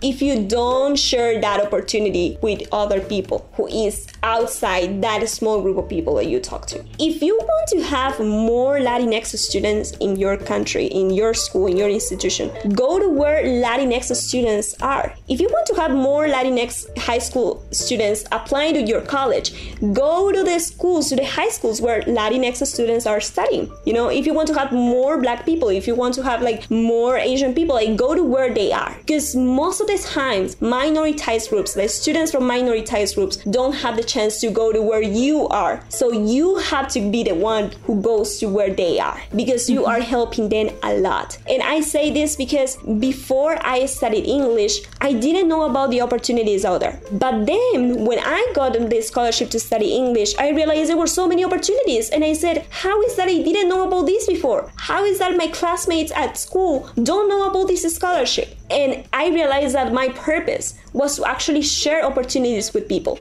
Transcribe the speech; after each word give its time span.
if 0.00 0.22
you 0.22 0.44
don't 0.46 0.96
share 0.96 1.40
that 1.40 1.60
opportunity 1.60 2.38
with 2.40 2.62
other 2.70 3.00
people 3.00 3.48
who 3.54 3.66
is 3.66 4.06
outside 4.28 5.00
that 5.00 5.26
small 5.28 5.62
group 5.62 5.78
of 5.78 5.88
people 5.88 6.14
that 6.16 6.26
you 6.26 6.38
talk 6.38 6.66
to. 6.66 6.84
If 6.98 7.22
you 7.22 7.34
want 7.50 7.68
to 7.74 7.80
have 7.96 8.20
more 8.20 8.78
Latinx 8.78 9.26
students 9.38 9.92
in 10.06 10.16
your 10.16 10.36
country, 10.36 10.86
in 10.86 11.06
your 11.10 11.32
school, 11.32 11.66
in 11.66 11.76
your 11.78 11.88
institution, 11.88 12.50
go 12.74 12.98
to 12.98 13.08
where 13.08 13.42
Latinx 13.42 14.14
students 14.14 14.68
are. 14.82 15.14
If 15.28 15.40
you 15.40 15.48
want 15.48 15.66
to 15.68 15.74
have 15.80 15.92
more 15.92 16.26
Latinx 16.26 16.70
high 16.98 17.22
school 17.28 17.64
students 17.70 18.24
applying 18.30 18.74
to 18.74 18.82
your 18.82 19.00
college, 19.00 19.48
go 19.94 20.30
to 20.30 20.44
the 20.44 20.58
schools, 20.58 21.08
to 21.08 21.16
the 21.16 21.24
high 21.24 21.48
schools 21.48 21.80
where 21.80 22.02
Latinx 22.02 22.66
students 22.66 23.06
are 23.06 23.20
studying. 23.20 23.72
You 23.86 23.94
know, 23.94 24.08
if 24.08 24.26
you 24.26 24.34
want 24.34 24.48
to 24.48 24.54
have 24.60 24.72
more 24.72 25.20
black 25.20 25.46
people, 25.46 25.68
if 25.68 25.86
you 25.86 25.94
want 25.94 26.14
to 26.16 26.22
have 26.22 26.42
like 26.42 26.70
more 26.70 27.16
Asian 27.16 27.54
people, 27.54 27.76
like 27.76 27.96
go 27.96 28.14
to 28.14 28.22
where 28.22 28.52
they 28.52 28.72
are. 28.72 28.94
Because 28.98 29.34
most 29.34 29.80
of 29.80 29.86
the 29.86 29.98
times, 29.98 30.56
minoritized 30.56 31.48
groups, 31.48 31.72
the 31.72 31.88
students 31.88 32.30
from 32.32 32.42
minoritized 32.42 33.14
groups 33.14 33.36
don't 33.58 33.72
have 33.72 33.96
the 33.96 34.04
chance 34.04 34.17
to 34.18 34.50
go 34.50 34.72
to 34.72 34.82
where 34.82 35.02
you 35.02 35.46
are. 35.48 35.82
So 35.88 36.12
you 36.12 36.56
have 36.56 36.88
to 36.88 37.00
be 37.00 37.22
the 37.22 37.34
one 37.34 37.70
who 37.84 38.02
goes 38.02 38.38
to 38.38 38.46
where 38.48 38.72
they 38.74 38.98
are 38.98 39.20
because 39.34 39.70
you 39.70 39.80
mm-hmm. 39.82 39.90
are 39.90 40.00
helping 40.00 40.48
them 40.48 40.70
a 40.82 40.98
lot. 40.98 41.38
And 41.48 41.62
I 41.62 41.80
say 41.80 42.10
this 42.10 42.36
because 42.36 42.76
before 42.98 43.56
I 43.64 43.86
studied 43.86 44.26
English, 44.26 44.80
I 45.00 45.12
didn't 45.12 45.48
know 45.48 45.62
about 45.70 45.90
the 45.90 46.00
opportunities 46.00 46.64
out 46.64 46.80
there. 46.80 47.00
But 47.12 47.46
then 47.46 48.04
when 48.04 48.18
I 48.18 48.52
got 48.54 48.72
the 48.72 49.00
scholarship 49.02 49.50
to 49.50 49.60
study 49.60 49.94
English, 49.94 50.36
I 50.38 50.50
realized 50.50 50.90
there 50.90 50.96
were 50.96 51.06
so 51.06 51.28
many 51.28 51.44
opportunities. 51.44 52.10
And 52.10 52.24
I 52.24 52.32
said, 52.32 52.66
How 52.70 53.00
is 53.02 53.16
that 53.16 53.28
I 53.28 53.42
didn't 53.42 53.68
know 53.68 53.86
about 53.86 54.06
this 54.06 54.26
before? 54.26 54.70
How 54.76 55.04
is 55.04 55.18
that 55.18 55.36
my 55.36 55.46
classmates 55.48 56.12
at 56.12 56.36
school 56.36 56.90
don't 57.02 57.28
know 57.28 57.48
about 57.48 57.68
this 57.68 57.82
scholarship? 57.94 58.56
And 58.70 59.04
I 59.12 59.28
realized 59.28 59.74
that 59.74 59.92
my 59.92 60.08
purpose 60.10 60.74
was 60.92 61.16
to 61.16 61.24
actually 61.24 61.62
share 61.62 62.04
opportunities 62.04 62.74
with 62.74 62.88
people. 62.88 63.18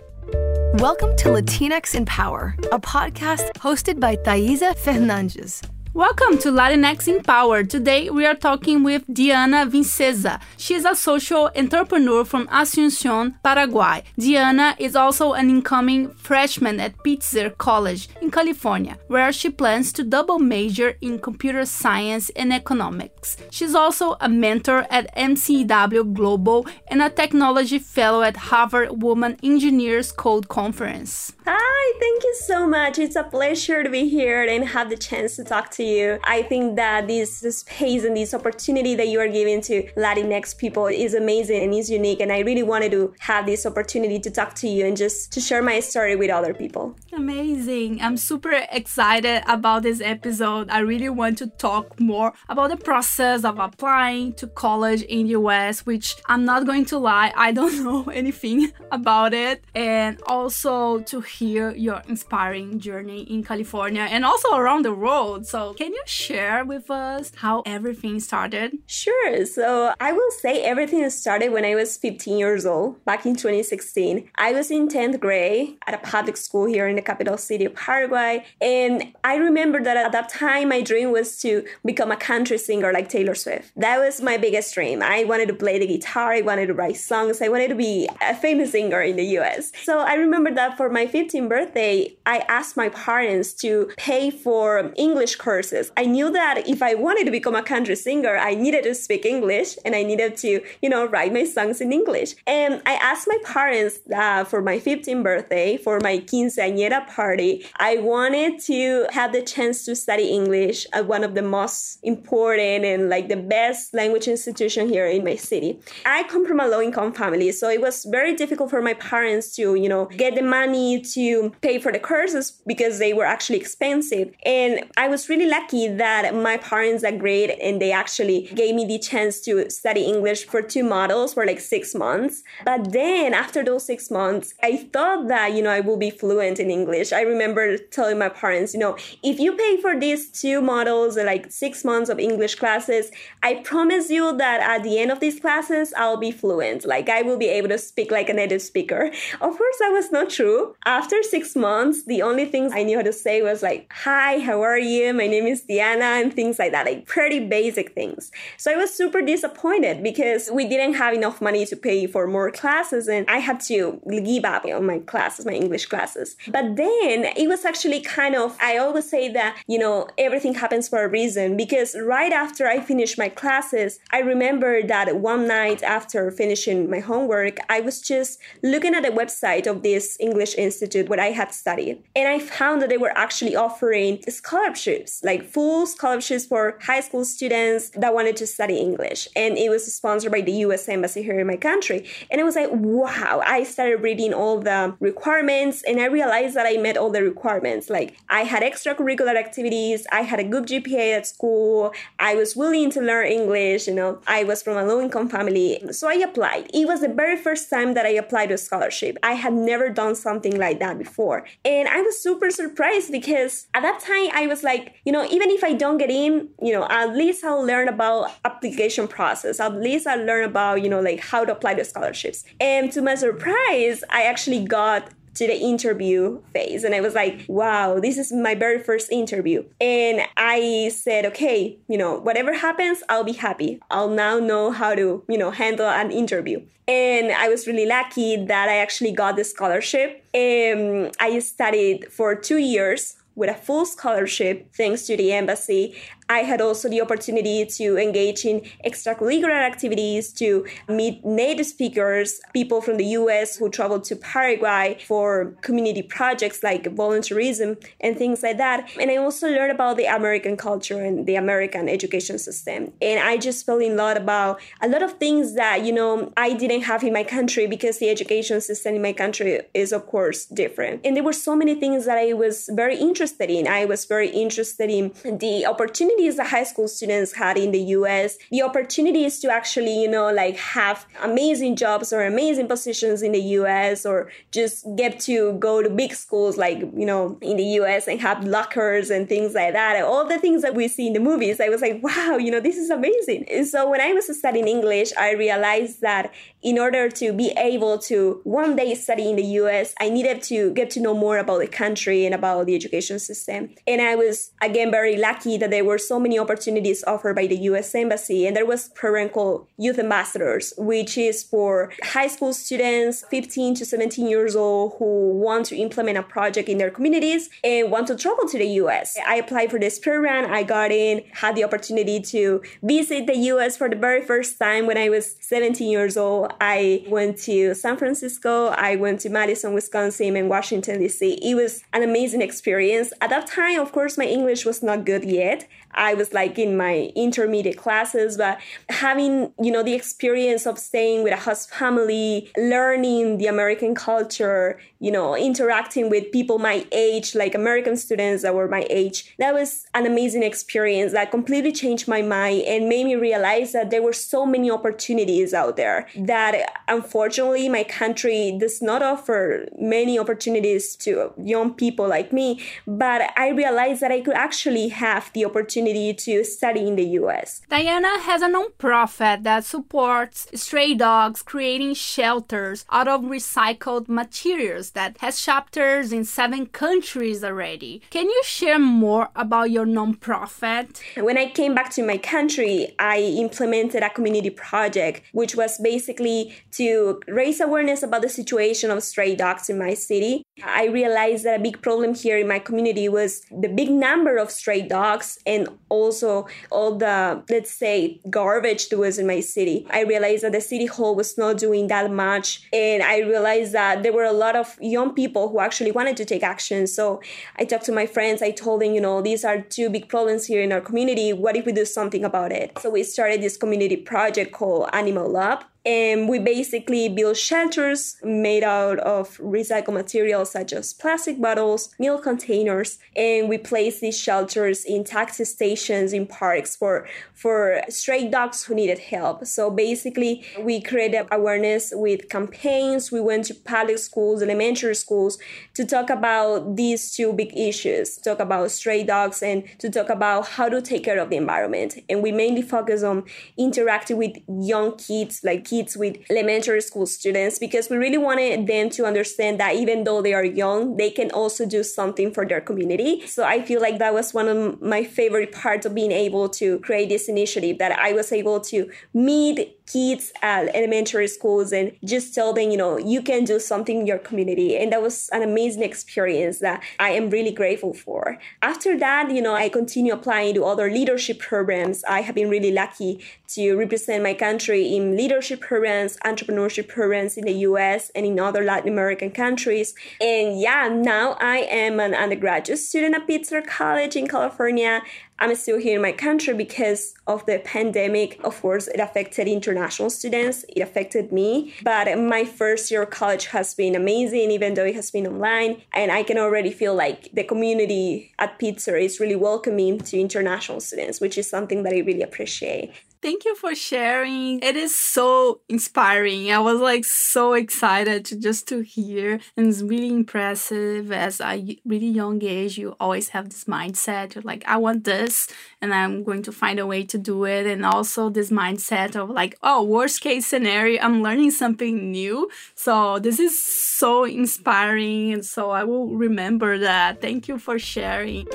Welcome 0.74 1.16
to 1.18 1.30
Latinx 1.30 1.96
in 1.96 2.06
Power, 2.06 2.54
a 2.74 2.80
podcast 2.80 3.52
hosted 3.54 4.02
by 4.02 4.18
Thaisa 4.18 4.76
Fernandes. 4.76 5.64
Welcome 5.98 6.38
to 6.42 6.52
Latinx 6.52 7.08
in 7.08 7.24
Power. 7.24 7.64
Today 7.64 8.12
we 8.12 8.24
are 8.28 8.36
talking 8.36 8.84
with 8.84 9.04
Diana 9.12 9.66
Vinceza. 9.66 10.40
She 10.56 10.76
is 10.76 10.86
a 10.86 10.96
social 10.96 11.50
entrepreneur 11.56 12.24
from 12.24 12.46
Asunción, 12.50 13.34
Paraguay. 13.42 14.04
Diana 14.16 14.76
is 14.78 14.96
also 14.96 15.34
an 15.34 15.50
incoming 15.50 16.14
freshman 16.14 16.80
at 16.80 16.96
Pitzer 17.00 17.58
College 17.58 18.10
in 18.22 18.30
California, 18.30 19.00
where 19.08 19.34
she 19.34 19.50
plans 19.50 19.92
to 19.94 20.04
double 20.04 20.38
major 20.38 20.96
in 21.02 21.18
computer 21.18 21.66
science 21.66 22.30
and 22.36 22.54
economics. 22.54 23.36
She's 23.50 23.74
also 23.74 24.18
a 24.22 24.30
mentor 24.30 24.86
at 24.92 25.12
MCW 25.16 26.14
Global 26.14 26.68
and 26.90 27.02
a 27.02 27.10
technology 27.10 27.80
fellow 27.80 28.22
at 28.22 28.38
Harvard 28.38 29.02
Women 29.02 29.36
Engineers 29.42 30.12
Code 30.12 30.48
Conference. 30.48 31.34
Hi, 31.50 31.94
thank 31.98 32.26
you 32.26 32.36
so 32.42 32.68
much. 32.68 33.00
It's 33.00 33.16
a 33.16 33.24
pleasure 33.24 33.82
to 33.82 33.90
be 33.90 34.10
here 34.10 34.44
and 34.44 34.68
have 34.68 34.90
the 34.90 34.98
chance 34.98 35.38
to 35.38 35.46
talk 35.46 35.72
to 35.76 35.84
you. 35.84 36.20
I 36.26 36.42
think 36.42 36.76
that 36.76 37.08
this 37.08 37.40
space 37.40 38.04
and 38.04 38.18
this 38.18 38.34
opportunity 38.34 38.96
that 38.96 39.08
you 39.08 39.22
are 39.22 39.30
giving 39.30 39.62
to 39.62 39.84
Latinx 39.96 40.58
people 40.58 40.88
is 40.88 41.14
amazing 41.14 41.64
and 41.64 41.74
is 41.74 41.90
unique. 41.90 42.20
And 42.20 42.34
I 42.34 42.40
really 42.40 42.64
wanted 42.64 42.92
to 42.92 43.14
have 43.20 43.46
this 43.46 43.66
opportunity 43.66 44.20
to 44.20 44.30
talk 44.30 44.56
to 44.56 44.68
you 44.68 44.86
and 44.86 44.98
just 44.98 45.32
to 45.32 45.40
share 45.40 45.64
my 45.64 45.80
story 45.80 46.18
with 46.18 46.32
other 46.32 46.54
people. 46.54 46.98
Amazing. 47.14 48.02
I'm 48.02 48.18
super 48.18 48.52
excited 48.70 49.44
about 49.48 49.84
this 49.84 50.02
episode. 50.02 50.70
I 50.70 50.80
really 50.80 51.08
want 51.08 51.38
to 51.38 51.48
talk 51.48 51.98
more 51.98 52.34
about 52.50 52.72
the 52.72 52.78
process 52.78 53.46
of 53.46 53.58
applying 53.58 54.34
to 54.34 54.48
college 54.48 55.02
in 55.04 55.28
the 55.28 55.40
US, 55.40 55.86
which 55.86 56.18
I'm 56.26 56.44
not 56.44 56.66
going 56.66 56.84
to 56.88 56.98
lie, 56.98 57.32
I 57.38 57.54
don't 57.54 57.84
know 57.86 58.04
anything 58.10 58.74
about 58.92 59.34
it. 59.34 59.64
And 59.74 60.22
also 60.28 61.00
to 61.04 61.22
hear 61.38 61.72
your 61.72 62.02
inspiring 62.08 62.80
journey 62.80 63.22
in 63.22 63.44
California 63.44 64.02
and 64.10 64.26
also 64.26 64.56
around 64.56 64.84
the 64.84 64.94
world. 64.94 65.46
So, 65.46 65.74
can 65.74 65.94
you 65.94 66.04
share 66.06 66.66
with 66.66 66.90
us 66.90 67.32
how 67.36 67.62
everything 67.66 68.20
started? 68.20 68.78
Sure. 68.88 69.46
So, 69.46 69.94
I 70.00 70.12
will 70.14 70.32
say 70.32 70.64
everything 70.64 71.08
started 71.10 71.52
when 71.52 71.66
I 71.66 71.76
was 71.76 71.98
15 71.98 72.38
years 72.38 72.66
old, 72.66 73.04
back 73.06 73.26
in 73.26 73.36
2016. 73.36 74.30
I 74.36 74.52
was 74.52 74.72
in 74.72 74.88
10th 74.88 75.20
grade 75.20 75.78
at 75.86 75.94
a 75.94 76.00
public 76.00 76.38
school 76.38 76.66
here 76.66 76.88
in 76.88 76.96
the 76.96 77.02
capital 77.02 77.38
city 77.38 77.66
of 77.66 77.76
Paraguay. 77.76 78.44
And 78.62 79.14
I 79.24 79.36
remember 79.36 79.84
that 79.84 79.98
at 79.98 80.12
that 80.12 80.30
time, 80.30 80.70
my 80.70 80.82
dream 80.82 81.12
was 81.12 81.38
to 81.42 81.64
become 81.86 82.12
a 82.12 82.18
country 82.18 82.58
singer 82.58 82.92
like 82.92 83.10
Taylor 83.10 83.36
Swift. 83.36 83.72
That 83.76 84.00
was 84.00 84.22
my 84.22 84.38
biggest 84.38 84.74
dream. 84.74 85.04
I 85.04 85.24
wanted 85.24 85.48
to 85.50 85.54
play 85.54 85.78
the 85.80 85.88
guitar, 85.88 86.34
I 86.34 86.42
wanted 86.42 86.68
to 86.68 86.74
write 86.74 86.98
songs, 86.98 87.42
I 87.42 87.50
wanted 87.50 87.70
to 87.70 87.76
be 87.76 88.10
a 88.22 88.36
famous 88.36 88.72
singer 88.72 89.02
in 89.02 89.16
the 89.16 89.26
US. 89.40 89.72
So, 89.84 90.00
I 90.00 90.16
remember 90.16 90.52
that 90.56 90.78
for 90.78 90.90
my 90.90 91.06
15th 91.28 91.50
birthday, 91.50 92.16
I 92.26 92.40
asked 92.48 92.78
my 92.78 92.90
parents 92.90 93.54
to 93.56 93.92
pay 93.98 94.32
for 94.32 94.92
English 94.96 95.36
courses. 95.36 95.92
I 95.98 96.06
knew 96.06 96.32
that 96.32 96.68
if 96.68 96.82
I 96.82 96.96
wanted 96.96 97.26
to 97.26 97.32
become 97.32 97.56
a 97.56 97.64
country 97.64 97.96
singer, 97.96 98.38
I 98.38 98.56
needed 98.56 98.84
to 98.84 98.96
speak 98.96 99.26
English 99.26 99.78
and 99.84 99.96
I 99.96 100.04
needed 100.04 100.38
to, 100.38 100.62
you 100.82 100.90
know, 100.90 101.06
write 101.06 101.34
my 101.34 101.44
songs 101.44 101.82
in 101.82 101.92
English. 101.92 102.36
And 102.46 102.82
I 102.86 102.94
asked 102.94 103.28
my 103.28 103.38
parents 103.44 104.00
uh, 104.16 104.44
for 104.46 104.62
my 104.62 104.80
15th 104.80 105.24
birthday, 105.24 105.78
for 105.78 106.00
my 106.02 106.20
quinceañera 106.20 107.08
party, 107.08 107.66
I 107.78 107.98
wanted 107.98 108.60
to 108.62 109.08
have 109.12 109.34
the 109.34 109.42
chance 109.42 109.86
to 109.86 109.96
study 109.96 110.30
English 110.30 110.88
at 110.94 111.08
one 111.08 111.24
of 111.24 111.36
the 111.36 111.42
most 111.42 112.00
important 112.04 112.86
and 112.86 113.10
like 113.10 113.28
the 113.28 113.38
best 113.38 113.94
language 113.94 114.28
institution 114.28 114.88
here 114.88 115.08
in 115.08 115.24
my 115.24 115.36
city. 115.36 115.80
I 116.06 116.24
come 116.24 116.46
from 116.46 116.60
a 116.60 116.68
low 116.68 116.82
income 116.82 117.14
family, 117.14 117.52
so 117.52 117.70
it 117.70 117.82
was 117.82 118.06
very 118.06 118.34
difficult 118.36 118.70
for 118.70 118.82
my 118.82 118.94
parents 118.94 119.56
to, 119.56 119.76
you 119.76 119.90
know, 119.90 120.06
get 120.06 120.36
the 120.36 120.42
money 120.42 121.02
to 121.02 121.17
pay 121.62 121.80
for 121.80 121.92
the 121.92 122.00
courses 122.00 122.62
because 122.66 123.00
they 123.00 123.14
were 123.14 123.26
actually 123.26 123.58
expensive. 123.58 124.34
And 124.46 124.86
I 124.98 125.08
was 125.08 125.30
really 125.30 125.48
lucky 125.48 125.88
that 125.88 126.36
my 126.36 126.58
parents 126.58 127.04
agreed 127.04 127.50
and 127.50 127.82
they 127.82 127.92
actually 127.92 128.50
gave 128.54 128.76
me 128.76 128.86
the 128.86 129.00
chance 129.00 129.42
to 129.42 129.70
study 129.70 130.02
English 130.02 130.46
for 130.46 130.62
two 130.62 130.84
models 130.84 131.34
for 131.34 131.46
like 131.46 131.60
six 131.60 131.96
months. 131.96 132.44
But 132.66 132.92
then 132.92 133.34
after 133.34 133.64
those 133.64 133.86
six 133.86 134.12
months, 134.12 134.54
I 134.62 134.78
thought 134.94 135.28
that, 135.28 135.54
you 135.54 135.62
know, 135.62 135.72
I 135.72 135.80
will 135.80 135.98
be 135.98 136.10
fluent 136.10 136.60
in 136.60 136.70
English. 136.70 137.12
I 137.14 137.22
remember 137.22 137.78
telling 137.78 138.18
my 138.18 138.30
parents, 138.30 138.74
you 138.74 138.80
know, 138.80 138.98
if 139.24 139.40
you 139.40 139.54
pay 139.54 139.80
for 139.82 140.00
these 140.00 140.30
two 140.32 140.62
models, 140.62 141.18
like 141.18 141.52
six 141.52 141.84
months 141.84 142.10
of 142.10 142.20
English 142.20 142.56
classes, 142.56 143.12
I 143.44 143.56
promise 143.56 144.10
you 144.10 144.36
that 144.38 144.60
at 144.62 144.84
the 144.84 145.00
end 145.00 145.12
of 145.12 145.20
these 145.20 145.40
classes, 145.40 145.94
I'll 145.98 146.18
be 146.18 146.32
fluent. 146.32 146.86
Like 146.86 147.10
I 147.10 147.22
will 147.22 147.38
be 147.38 147.48
able 147.48 147.70
to 147.70 147.78
speak 147.78 148.12
like 148.12 148.30
a 148.30 148.34
native 148.34 148.62
speaker. 148.62 149.12
Of 149.42 149.58
course, 149.58 149.78
that 149.80 149.92
was 149.92 150.12
not 150.12 150.30
true. 150.30 150.76
After 150.86 151.07
six 151.24 151.56
months, 151.56 152.04
the 152.06 152.22
only 152.22 152.46
things 152.46 152.72
I 152.74 152.84
knew 152.84 152.98
how 152.98 153.04
to 153.04 153.14
say 153.14 153.42
was 153.42 153.64
like, 153.64 153.92
hi, 153.92 154.40
how 154.40 154.62
are 154.62 154.78
you? 154.78 155.14
My 155.14 155.28
name 155.28 155.46
is 155.46 155.62
Diana, 155.62 156.22
and 156.22 156.34
things 156.34 156.60
like 156.60 156.72
that, 156.72 156.86
like 156.86 157.06
pretty 157.06 157.40
basic 157.40 157.94
things. 157.94 158.32
So 158.58 158.72
I 158.72 158.76
was 158.76 158.94
super 158.94 159.22
disappointed 159.22 160.04
because 160.04 160.50
we 160.52 160.66
didn't 160.66 160.96
have 160.96 161.14
enough 161.14 161.42
money 161.42 161.66
to 161.66 161.76
pay 161.76 162.08
for 162.08 162.28
more 162.28 162.52
classes, 162.52 163.08
and 163.08 163.26
I 163.30 163.38
had 163.38 163.60
to 163.62 164.02
give 164.06 164.46
up 164.46 164.66
on 164.66 164.86
my 164.86 165.00
classes, 165.00 165.46
my 165.46 165.54
English 165.54 165.86
classes. 165.86 166.36
But 166.48 166.76
then 166.76 167.26
it 167.36 167.48
was 167.48 167.66
actually 167.66 168.02
kind 168.02 168.36
of, 168.36 168.58
I 168.62 168.78
always 168.78 169.10
say 169.10 169.30
that, 169.30 169.58
you 169.68 169.80
know, 169.80 170.08
everything 170.18 170.54
happens 170.56 170.88
for 170.90 171.04
a 171.04 171.08
reason 171.08 171.58
because 171.58 171.96
right 172.00 172.32
after 172.32 172.68
I 172.68 172.80
finished 172.80 173.18
my 173.18 173.30
classes, 173.30 174.00
I 174.12 174.20
remember 174.20 174.84
that 174.84 175.18
one 175.18 175.48
night 175.48 175.84
after 175.84 176.32
finishing 176.32 176.90
my 176.90 177.00
homework, 177.00 177.58
I 177.70 177.82
was 177.82 178.02
just 178.02 178.40
looking 178.64 178.94
at 178.94 179.04
the 179.04 179.10
website 179.10 179.68
of 179.68 179.84
this 179.84 180.18
English 180.20 180.56
institute 180.58 180.87
where 181.10 181.20
I 181.20 181.32
had 181.32 181.54
studied. 181.54 182.04
And 182.16 182.28
I 182.28 182.40
found 182.40 182.82
that 182.82 182.90
they 182.90 182.98
were 182.98 183.18
actually 183.18 183.56
offering 183.56 184.22
scholarships, 184.30 185.24
like 185.24 185.44
full 185.44 185.86
scholarships 185.86 186.46
for 186.46 186.78
high 186.82 187.02
school 187.02 187.26
students 187.26 187.90
that 187.92 188.14
wanted 188.14 188.36
to 188.38 188.48
study 188.48 188.78
English. 188.78 189.28
And 189.36 189.58
it 189.58 189.70
was 189.70 189.92
sponsored 189.94 190.32
by 190.32 190.42
the 190.42 190.52
US 190.52 190.88
Embassy 190.90 191.24
here 191.24 191.40
in 191.40 191.48
my 191.48 191.58
country. 191.58 192.06
And 192.32 192.40
it 192.42 192.44
was 192.44 192.56
like, 192.56 192.70
wow, 192.72 193.42
I 193.46 193.64
started 193.64 194.02
reading 194.02 194.34
all 194.34 194.60
the 194.60 194.96
requirements 195.00 195.84
and 195.84 196.00
I 196.00 196.06
realized 196.06 196.56
that 196.56 196.66
I 196.66 196.78
met 196.78 196.98
all 196.98 197.12
the 197.12 197.24
requirements. 197.24 197.90
Like 197.90 198.18
I 198.30 198.42
had 198.42 198.64
extracurricular 198.64 199.36
activities, 199.36 200.08
I 200.12 200.22
had 200.22 200.40
a 200.40 200.44
good 200.44 200.66
GPA 200.66 201.18
at 201.18 201.28
school, 201.28 201.94
I 202.20 202.36
was 202.36 202.56
willing 202.56 202.90
to 202.92 203.02
learn 203.02 203.28
English, 203.28 203.88
you 203.88 203.94
know, 203.94 204.20
I 204.28 204.44
was 204.44 204.64
from 204.64 204.78
a 204.78 204.84
low 204.84 205.02
income 205.02 205.30
family. 205.30 205.82
So 205.92 206.08
I 206.10 206.16
applied. 206.16 206.70
It 206.74 206.88
was 206.88 207.02
the 207.02 207.10
very 207.10 207.38
first 207.38 207.70
time 207.70 207.94
that 207.94 208.06
I 208.06 208.10
applied 208.10 208.48
to 208.48 208.56
a 208.56 208.58
scholarship. 208.58 209.18
I 209.24 209.34
had 209.34 209.54
never 209.54 209.90
done 209.90 210.16
something 210.16 210.58
like 210.58 210.77
that 210.80 210.98
before. 210.98 211.46
And 211.66 211.88
I 211.88 212.02
was 212.02 212.22
super 212.22 212.50
surprised 212.52 213.12
because 213.12 213.68
at 213.74 213.82
that 213.82 214.00
time 214.00 214.30
I 214.34 214.48
was 214.48 214.64
like, 214.64 214.96
you 215.06 215.12
know, 215.12 215.26
even 215.30 215.50
if 215.50 215.64
I 215.64 215.74
don't 215.74 215.98
get 215.98 216.10
in, 216.10 216.50
you 216.62 216.74
know, 216.74 216.88
at 216.90 217.16
least 217.16 217.44
I'll 217.44 217.66
learn 217.66 217.88
about 217.88 218.32
application 218.46 219.08
process. 219.08 219.60
At 219.60 219.76
least 219.76 220.08
I'll 220.08 220.24
learn 220.24 220.46
about, 220.46 220.82
you 220.84 220.90
know, 220.90 221.02
like 221.02 221.20
how 221.20 221.46
to 221.46 221.52
apply 221.52 221.76
to 221.76 221.86
scholarships. 221.86 222.44
And 222.60 222.92
to 222.92 223.02
my 223.02 223.16
surprise, 223.16 224.04
I 224.10 224.24
actually 224.24 224.66
got 224.66 225.10
to 225.38 225.48
the 225.48 225.56
interview 225.56 226.42
phase. 226.54 226.84
And 226.84 226.94
I 226.94 227.02
was 227.02 227.14
like, 227.14 227.46
wow, 227.48 228.00
this 228.00 228.18
is 228.18 228.32
my 228.32 228.56
very 228.56 228.80
first 228.80 229.12
interview. 229.12 229.64
And 229.80 230.22
I 230.36 230.92
said, 230.94 231.26
okay, 231.28 231.78
you 231.88 231.98
know, 231.98 232.20
whatever 232.20 232.54
happens, 232.54 233.04
I'll 233.10 233.24
be 233.24 233.34
happy. 233.34 233.80
I'll 233.92 234.10
now 234.10 234.40
know 234.40 234.72
how 234.72 234.96
to, 234.96 235.24
you 235.28 235.38
know, 235.38 235.52
handle 235.52 235.88
an 235.88 236.12
interview. 236.12 236.62
And 236.88 237.32
I 237.32 237.50
was 237.50 237.68
really 237.68 237.86
lucky 237.86 238.38
that 238.46 238.70
I 238.70 238.78
actually 238.78 239.12
got 239.12 239.36
the 239.36 239.44
scholarship. 239.44 240.24
And 240.34 241.14
I 241.20 241.38
studied 241.40 242.12
for 242.12 242.34
two 242.34 242.58
years 242.58 243.18
with 243.36 243.50
a 243.50 243.54
full 243.54 243.86
scholarship 243.86 244.74
thanks 244.76 245.04
to 245.04 245.16
the 245.16 245.32
embassy. 245.32 245.96
I 246.30 246.40
had 246.40 246.62
also 246.62 246.90
the 246.90 247.02
opportunity 247.02 247.66
to 247.66 247.98
engage 247.98 248.46
in 248.46 248.62
extracurricular 248.86 249.52
activities, 249.52 250.32
to 250.34 250.66
meet 250.88 251.24
native 251.26 251.66
speakers, 251.66 252.40
people 252.54 252.82
from 252.82 252.98
the 252.98 253.06
US 253.06 253.56
who 253.58 253.70
traveled 253.70 254.04
to 254.06 254.16
Paraguay 254.16 254.98
for 255.06 255.56
community 255.62 256.02
projects 256.02 256.64
like 256.64 256.84
volunteerism 256.84 257.82
and 258.02 258.18
things 258.18 258.44
like 258.44 258.58
that. 258.58 258.90
And 259.00 259.10
I 259.12 259.18
also 259.18 259.48
learned 259.48 259.72
about 259.72 259.98
the 259.98 260.06
American 260.06 260.58
culture 260.58 261.02
and 261.02 261.26
the 261.26 261.36
American 261.36 261.88
education 261.88 262.38
system. 262.40 262.94
And 263.02 263.20
I 263.20 263.38
just 263.38 263.66
fell 263.66 263.80
in 263.80 263.96
love 263.96 264.18
about 264.18 264.60
a 264.82 264.88
lot 264.88 265.04
of 265.04 265.14
things 265.14 265.56
that, 265.56 265.86
you 265.86 265.94
know, 265.94 266.34
I 266.36 266.54
didn't 266.54 266.82
have 266.82 267.04
in 267.04 267.14
my 267.14 267.24
country 267.24 267.68
because 267.68 268.00
the 268.00 268.10
education 268.10 268.62
system 268.62 268.96
in 268.96 269.02
my 269.02 269.14
country 269.14 269.62
is, 269.74 269.92
of 269.92 270.08
course, 270.08 270.46
different. 270.46 271.02
And 271.06 271.16
there 271.16 271.24
were 271.24 271.34
so 271.34 271.56
many 271.56 271.76
things 271.76 272.06
that 272.06 272.18
I 272.18 272.34
was 272.34 272.70
very 272.74 272.98
interested 272.98 273.50
in. 273.50 273.68
I 273.68 273.86
was 273.86 274.06
very 274.06 274.30
interested 274.30 274.90
in 274.90 275.14
the 275.24 275.66
opportunity 275.66 276.17
that 276.18 276.48
high 276.48 276.64
school 276.64 276.88
students 276.88 277.34
had 277.34 277.58
in 277.58 277.72
the 277.72 277.80
US, 277.98 278.38
the 278.52 278.62
opportunities 278.62 279.40
to 279.40 279.52
actually, 279.52 280.02
you 280.02 280.08
know, 280.08 280.32
like 280.32 280.58
have 280.58 281.06
amazing 281.22 281.76
jobs 281.76 282.12
or 282.12 282.24
amazing 282.24 282.68
positions 282.68 283.22
in 283.22 283.32
the 283.32 283.42
US 283.60 284.06
or 284.06 284.32
just 284.52 284.86
get 284.96 285.20
to 285.22 285.54
go 285.54 285.84
to 285.84 285.90
big 285.90 286.14
schools 286.14 286.58
like, 286.58 286.80
you 286.80 287.06
know, 287.06 287.38
in 287.42 287.58
the 287.58 287.64
US 287.80 288.08
and 288.08 288.20
have 288.20 288.44
lockers 288.44 289.10
and 289.10 289.30
things 289.30 289.54
like 289.54 289.74
that. 289.74 289.96
And 289.96 290.06
all 290.06 290.28
the 290.28 290.40
things 290.40 290.62
that 290.64 290.76
we 290.76 290.88
see 290.88 291.08
in 291.08 291.14
the 291.14 291.20
movies, 291.20 291.62
I 291.62 291.70
was 291.70 291.82
like, 291.82 292.02
wow, 292.02 292.38
you 292.38 292.52
know, 292.52 292.60
this 292.60 292.78
is 292.78 292.90
amazing. 292.90 293.46
And 293.50 293.68
so 293.68 293.90
when 293.90 294.02
I 294.02 294.14
was 294.14 294.26
studying 294.38 294.68
English, 294.68 295.12
I 295.18 295.32
realized 295.32 296.02
that 296.02 296.34
in 296.64 296.80
order 296.80 297.10
to 297.10 297.32
be 297.32 297.54
able 297.58 298.00
to 298.00 298.42
one 298.44 298.76
day 298.76 298.96
study 298.96 299.30
in 299.30 299.36
the 299.36 299.46
US, 299.62 299.94
I 300.00 300.10
needed 300.10 300.42
to 300.44 300.72
get 300.74 300.90
to 300.92 301.00
know 301.00 301.14
more 301.14 301.38
about 301.38 301.60
the 301.60 301.68
country 301.68 302.26
and 302.26 302.34
about 302.34 302.66
the 302.66 302.76
education 302.76 303.20
system. 303.20 303.76
And 303.86 304.02
I 304.02 304.16
was, 304.16 304.52
again, 304.62 304.92
very 304.92 305.16
lucky 305.18 305.58
that 305.58 305.70
there 305.70 305.86
were 305.86 305.98
so 306.08 306.20
many 306.20 306.40
opportunities 306.40 307.04
offered 307.06 307.36
by 307.36 307.48
the 307.48 307.58
US 307.70 307.94
Embassy. 307.94 308.48
And 308.48 308.56
there 308.56 308.66
was 308.66 308.90
program 308.90 309.30
called 309.30 309.68
Youth 309.78 310.00
Ambassadors, 310.00 310.74
which 310.78 311.18
is 311.18 311.44
for 311.44 311.92
high 312.04 312.28
school 312.28 312.54
students, 312.54 313.24
15 313.30 313.76
to 313.76 313.86
17 313.86 314.28
years 314.28 314.56
old, 314.56 314.94
who 314.98 315.34
want 315.34 315.66
to 315.68 315.76
implement 315.76 316.18
a 316.18 316.24
project 316.24 316.70
in 316.70 316.78
their 316.78 316.92
communities 316.92 317.50
and 317.64 317.92
want 317.92 318.08
to 318.08 318.16
travel 318.16 318.48
to 318.48 318.58
the 318.58 318.68
US. 318.82 319.18
I 319.28 319.36
applied 319.36 319.72
for 319.72 319.80
this 319.80 320.00
program. 320.00 320.52
I 320.52 320.64
got 320.64 320.92
in, 320.92 321.24
had 321.34 321.56
the 321.56 321.64
opportunity 321.64 322.20
to 322.22 322.62
visit 322.82 323.28
the 323.28 323.38
US 323.52 323.78
for 323.78 323.90
the 323.90 323.96
very 323.96 324.22
first 324.22 324.58
time 324.60 324.86
when 324.86 324.98
I 324.98 325.10
was 325.10 325.36
17 325.42 325.90
years 325.90 326.18
old. 326.18 326.54
I 326.62 327.06
went 327.08 327.38
to 327.40 327.74
San 327.74 327.98
Francisco, 327.98 328.68
I 328.68 328.96
went 328.96 329.20
to 329.22 329.30
Madison, 329.30 329.74
Wisconsin, 329.74 330.36
and 330.36 330.50
Washington, 330.50 331.00
D.C. 331.00 331.40
It 331.42 331.56
was 331.56 331.84
an 331.94 332.04
amazing 332.04 332.42
experience. 332.42 333.14
At 333.22 333.30
that 333.30 333.48
time, 333.48 333.80
of 333.80 333.92
course, 333.92 334.18
my 334.18 334.26
English 334.26 334.66
was 334.66 334.82
not 334.84 335.06
good 335.06 335.24
yet. 335.26 335.68
I 335.98 336.14
was 336.14 336.32
like 336.32 336.60
in 336.60 336.78
my 336.78 337.12
intermediate 337.16 337.78
classes, 337.78 338.38
but 338.38 338.60
having, 338.90 339.52
you 339.60 339.72
know, 339.72 339.84
the 339.84 339.94
experience 339.94 340.66
of 340.66 340.78
staying 340.78 341.24
with 341.24 341.34
a 341.34 341.38
host 341.38 341.74
family, 341.74 342.52
learning 342.56 343.40
the 343.40 343.48
American 343.48 343.96
culture, 343.96 344.80
you 345.00 345.12
know, 345.12 345.36
interacting 345.36 346.10
with 346.10 346.32
people 346.32 346.60
my 346.60 346.86
age, 346.92 347.36
like 347.36 347.56
American 347.56 347.98
students 347.98 348.44
that 348.44 348.54
were 348.54 348.68
my 348.68 348.86
age, 348.90 349.36
that 349.40 349.54
was 349.54 349.88
an 349.96 350.06
amazing 350.06 350.44
experience 350.44 351.12
that 351.14 351.32
completely 351.32 351.72
changed 351.72 352.08
my 352.08 352.22
mind 352.22 352.62
and 352.64 352.88
made 352.88 353.06
me 353.06 353.16
realize 353.16 353.72
that 353.72 353.90
there 353.90 354.04
were 354.04 354.14
so 354.14 354.46
many 354.46 354.70
opportunities 354.70 355.54
out 355.54 355.78
there 355.78 356.08
that 356.16 356.84
unfortunately 356.88 357.68
my 357.70 357.84
country 357.84 358.56
does 358.60 358.82
not 358.82 359.02
offer 359.02 359.66
many 359.80 360.20
opportunities 360.20 360.96
to 360.96 361.34
young 361.44 361.74
people 361.74 362.08
like 362.08 362.32
me. 362.32 362.62
But 362.86 363.32
I 363.36 363.50
realized 363.50 364.02
that 364.02 364.12
I 364.12 364.22
could 364.22 364.36
actually 364.36 364.90
have 364.90 365.32
the 365.34 365.46
opportunity 365.46 365.87
opportunity 365.88 366.14
to 366.14 366.44
study 366.44 366.88
in 366.88 366.96
the 366.96 367.06
US. 367.22 367.62
Diana 367.70 368.20
has 368.20 368.42
a 368.42 368.50
nonprofit 368.50 369.44
that 369.44 369.64
supports 369.64 370.48
stray 370.54 370.94
dogs 370.94 371.42
creating 371.42 371.94
shelters 371.94 372.86
out 372.92 373.08
of 373.08 373.22
recycled 373.22 374.08
materials 374.08 374.92
that 374.92 375.18
has 375.20 375.42
chapters 375.42 376.12
in 376.12 376.24
seven 376.24 376.66
countries 376.68 377.44
already. 377.44 378.02
Can 378.10 378.26
you 378.26 378.42
share 378.44 378.80
more 378.80 379.30
about 379.36 379.72
your 379.72 379.86
nonprofit? 379.86 381.00
When 381.18 381.38
I 381.38 381.50
came 381.50 381.74
back 381.76 381.90
to 381.92 382.04
my 382.04 382.18
country, 382.18 382.96
I 383.00 383.20
implemented 383.20 384.04
a 384.04 384.10
community 384.10 384.50
project 384.50 385.22
which 385.32 385.56
was 385.56 385.78
basically 385.80 386.56
to 386.72 387.22
raise 387.28 387.60
awareness 387.60 388.04
about 388.04 388.22
the 388.22 388.30
situation 388.30 388.92
of 388.92 389.04
stray 389.04 389.36
dogs 389.36 389.70
in 389.70 389.78
my 389.78 389.94
city. 389.94 390.44
I 390.64 390.86
realized 390.86 391.44
that 391.46 391.60
a 391.60 391.64
big 391.64 391.82
problem 391.82 392.16
here 392.16 392.38
in 392.38 392.48
my 392.48 392.60
community 392.60 393.10
was 393.10 393.42
the 393.52 393.70
big 393.70 393.90
number 393.90 394.38
of 394.38 394.52
stray 394.52 394.82
dogs 394.82 395.38
and 395.46 395.68
also 395.90 396.48
all 396.70 396.96
the 396.96 397.44
let's 397.50 397.72
say 397.72 398.20
garbage 398.30 398.90
that 398.90 398.98
was 398.98 399.18
in 399.18 399.28
my 399.28 399.40
city. 399.40 399.86
I 399.90 400.04
realized 400.04 400.44
that 400.44 400.52
the 400.52 400.62
city 400.62 400.86
hall 400.86 401.16
was 401.16 401.38
not 401.38 401.58
doing 401.58 401.88
that 401.88 402.12
much 402.12 402.68
and 402.74 403.02
i 403.04 403.20
realized 403.20 403.74
that 403.74 404.04
there 404.04 404.14
were 404.14 404.24
a 404.24 404.32
lot 404.32 404.56
of 404.56 404.78
young 404.82 405.14
people 405.14 405.50
who 405.50 405.60
actually 405.60 405.92
wanted 405.92 406.18
to 406.18 406.26
take 406.26 406.44
action. 406.44 406.88
So 406.88 407.22
i 407.58 407.66
talked 407.66 407.86
to 407.86 407.92
my 407.92 408.06
friends. 408.06 408.42
I 408.42 408.52
told 408.52 408.82
them 408.82 408.94
you 408.94 409.02
know 409.02 409.22
these 409.22 409.46
are 409.46 409.62
two 409.62 409.90
big 409.90 410.10
problems 410.10 410.46
here 410.46 410.62
in 410.62 410.72
our 410.72 410.82
community. 410.82 411.34
What 411.34 411.56
if 411.56 411.66
we 411.66 411.72
do 411.72 411.86
something 411.86 412.24
about 412.24 412.52
it? 412.52 412.78
So 412.80 412.90
we 412.90 413.04
started 413.04 413.42
this 413.42 413.58
community 413.58 413.98
project 413.98 414.52
called 414.52 414.90
Animal 414.94 415.30
Love 415.30 415.64
and 415.88 416.28
we 416.28 416.38
basically 416.38 417.08
build 417.08 417.38
shelters 417.38 418.18
made 418.22 418.62
out 418.62 419.00
of 419.00 419.38
recycled 419.38 419.94
materials 419.94 420.52
such 420.52 420.74
as 420.74 420.94
plastic 420.94 421.40
bottles, 421.40 421.96
milk 421.98 422.24
containers, 422.24 423.00
and 423.16 423.48
we 423.48 423.58
place 423.58 424.02
these 424.02 424.20
shelters 424.20 424.84
in 424.84 425.06
taxi 425.06 425.46
stations, 425.46 426.12
in 426.12 426.28
parks 426.28 426.76
for, 426.76 427.08
for 427.34 427.82
stray 427.88 428.28
dogs 428.28 428.66
who 428.66 428.76
needed 428.76 429.00
help. 429.00 429.46
So 429.46 429.72
basically, 429.72 430.46
we 430.60 430.82
created 430.82 431.26
awareness 431.32 431.94
with 431.96 432.28
campaigns. 432.28 433.10
We 433.10 433.22
went 433.22 433.46
to 433.46 433.56
public 433.56 434.00
schools, 434.00 434.44
elementary 434.44 434.96
schools 434.96 435.38
to 435.76 435.86
talk 435.86 436.10
about 436.10 436.76
these 436.76 437.16
two 437.16 437.32
big 437.32 437.58
issues, 437.58 438.18
talk 438.18 438.42
about 438.42 438.72
stray 438.72 439.06
dogs 439.06 439.42
and 439.42 439.64
to 439.80 439.90
talk 439.90 440.10
about 440.10 440.50
how 440.50 440.68
to 440.68 440.82
take 440.82 441.06
care 441.06 441.20
of 441.20 441.30
the 441.30 441.38
environment. 441.38 441.96
And 442.10 442.22
we 442.22 442.34
mainly 442.34 442.62
focus 442.62 443.04
on 443.04 443.24
interacting 443.58 444.18
with 444.18 444.36
young 444.50 444.98
kids, 444.98 445.46
like 445.46 445.64
kids 445.64 445.77
kids 445.78 445.96
with 445.98 446.18
elementary 446.30 446.82
school 446.82 447.06
students 447.06 447.60
because 447.60 447.90
we 447.90 447.98
really 447.98 448.18
wanted 448.18 448.68
them 448.68 448.90
to 448.90 449.06
understand 449.06 449.60
that 449.60 449.76
even 449.76 450.04
though 450.04 450.22
they 450.22 450.34
are 450.34 450.44
young, 450.44 450.98
they 450.98 451.10
can 451.10 451.30
also 451.32 451.66
do 451.66 451.84
something 451.84 452.32
for 452.32 452.46
their 452.46 452.62
community. 452.62 453.26
So 453.28 453.44
I 453.44 453.62
feel 453.62 453.82
like 453.82 454.00
that 454.00 454.14
was 454.14 454.34
one 454.34 454.48
of 454.48 454.82
my 454.82 455.04
favorite 455.04 455.52
parts 455.52 455.86
of 455.86 455.94
being 455.94 456.12
able 456.12 456.50
to 456.50 456.80
create 456.80 457.10
this 457.10 457.30
initiative 457.30 457.78
that 457.78 457.98
I 458.00 458.14
was 458.14 458.32
able 458.32 458.60
to 458.62 458.90
meet 459.14 459.77
kids 459.88 460.32
at 460.42 460.68
elementary 460.76 461.28
schools 461.28 461.72
and 461.72 461.94
just 462.04 462.36
tell 462.36 462.54
them, 462.54 462.70
you 462.70 462.78
know, 462.78 462.98
you 462.98 463.22
can 463.22 463.46
do 463.46 463.60
something 463.60 464.02
in 464.02 464.08
your 464.08 464.18
community. 464.18 464.78
And 464.78 464.92
that 464.92 465.02
was 465.02 465.30
an 465.32 465.42
amazing 465.42 465.84
experience 465.84 466.60
that 466.60 466.84
I 467.00 467.12
am 467.12 467.30
really 467.30 467.52
grateful 467.52 467.94
for. 467.94 468.38
After 468.62 468.98
that, 469.00 469.32
you 469.32 469.42
know, 469.42 469.56
I 469.56 469.70
continue 469.70 470.14
applying 470.14 470.56
to 470.56 470.66
other 470.66 470.92
leadership 470.92 471.40
programs. 471.40 472.04
I 472.04 472.22
have 472.22 472.36
been 472.36 472.50
really 472.50 472.72
lucky 472.72 473.24
to 473.50 473.76
represent 473.76 474.24
my 474.24 474.34
country 474.34 474.96
in 474.96 475.16
leadership 475.16 475.62
programs, 475.62 476.18
entrepreneurship 476.18 476.88
programs 476.88 477.38
in 477.38 477.46
the 477.46 477.54
US 477.70 478.12
and 478.14 478.26
in 478.26 478.40
other 478.40 478.64
Latin 478.64 478.92
American 478.92 479.32
countries. 479.32 479.96
And 480.20 480.60
yeah, 480.60 480.90
now 480.90 481.38
I 481.40 481.60
am 481.70 482.00
an 482.00 482.14
undergraduate 482.14 482.80
student 482.80 483.16
at 483.16 483.28
Pitzer 483.28 483.66
College 483.66 484.16
in 484.16 484.28
California. 484.28 485.02
I'm 485.40 485.54
still 485.56 485.78
here 485.78 485.96
in 485.96 486.02
my 486.02 486.14
country 486.14 486.54
because 486.54 487.14
of 487.28 487.46
the 487.46 487.60
pandemic. 487.60 488.40
Of 488.44 488.60
course, 488.62 488.88
it 488.88 489.00
affected 489.00 489.48
international 489.48 490.10
students, 490.10 490.66
it 490.68 490.82
affected 490.82 491.32
me. 491.32 491.74
But 491.84 492.18
my 492.18 492.44
first 492.44 492.90
year 492.90 493.04
of 493.04 493.12
college 493.12 493.46
has 493.48 493.76
been 493.76 493.96
amazing, 493.96 494.50
even 494.52 494.74
though 494.74 494.86
it 494.86 494.96
has 494.96 495.12
been 495.12 495.28
online. 495.28 495.82
And 495.94 496.12
I 496.12 496.24
can 496.24 496.38
already 496.38 496.72
feel 496.72 496.96
like 496.96 497.30
the 497.34 497.44
community 497.44 498.34
at 498.40 498.60
Pitzer 498.60 499.00
is 499.00 499.20
really 499.20 499.36
welcoming 499.36 500.00
to 500.00 500.20
international 500.20 500.80
students, 500.80 501.22
which 501.22 501.38
is 501.38 501.48
something 501.48 501.84
that 501.84 501.94
I 501.94 502.00
really 502.00 502.24
appreciate. 502.24 502.92
Thank 503.20 503.46
you 503.46 503.56
for 503.56 503.74
sharing. 503.74 504.60
It 504.62 504.76
is 504.76 504.96
so 504.96 505.62
inspiring. 505.68 506.52
I 506.52 506.60
was 506.60 506.80
like 506.80 507.04
so 507.04 507.54
excited 507.54 508.26
to 508.26 508.36
just 508.38 508.68
to 508.68 508.82
hear 508.82 509.40
and 509.56 509.68
it's 509.68 509.82
really 509.82 510.10
impressive 510.10 511.12
as 511.12 511.42
a 511.42 511.78
really 511.86 512.08
young 512.08 512.44
age 512.44 512.78
you 512.78 512.96
always 513.00 513.30
have 513.30 513.50
this 513.50 513.64
mindset 513.66 514.36
you're 514.36 514.44
like 514.44 514.64
I 514.68 514.78
want 514.78 515.04
this 515.04 515.48
and 515.82 515.94
I'm 515.94 516.24
going 516.24 516.44
to 516.44 516.52
find 516.52 516.80
a 516.80 516.86
way 516.86 517.04
to 517.06 517.18
do 517.18 517.46
it 517.46 517.66
and 517.66 517.86
also 517.86 518.30
this 518.30 518.52
mindset 518.52 519.16
of 519.16 519.30
like 519.30 519.58
oh 519.64 519.84
worst 519.84 520.22
case 520.22 520.46
scenario 520.46 521.02
I'm 521.02 521.24
learning 521.24 521.52
something 521.52 522.12
new. 522.12 522.50
So 522.76 523.18
this 523.18 523.40
is 523.40 523.64
so 523.64 524.26
inspiring 524.26 525.34
and 525.34 525.46
so 525.46 525.72
I 525.72 525.84
will 525.84 526.08
remember 526.08 526.78
that. 526.80 527.22
Thank 527.22 527.48
you 527.48 527.58
for 527.58 527.80
sharing. 527.80 528.48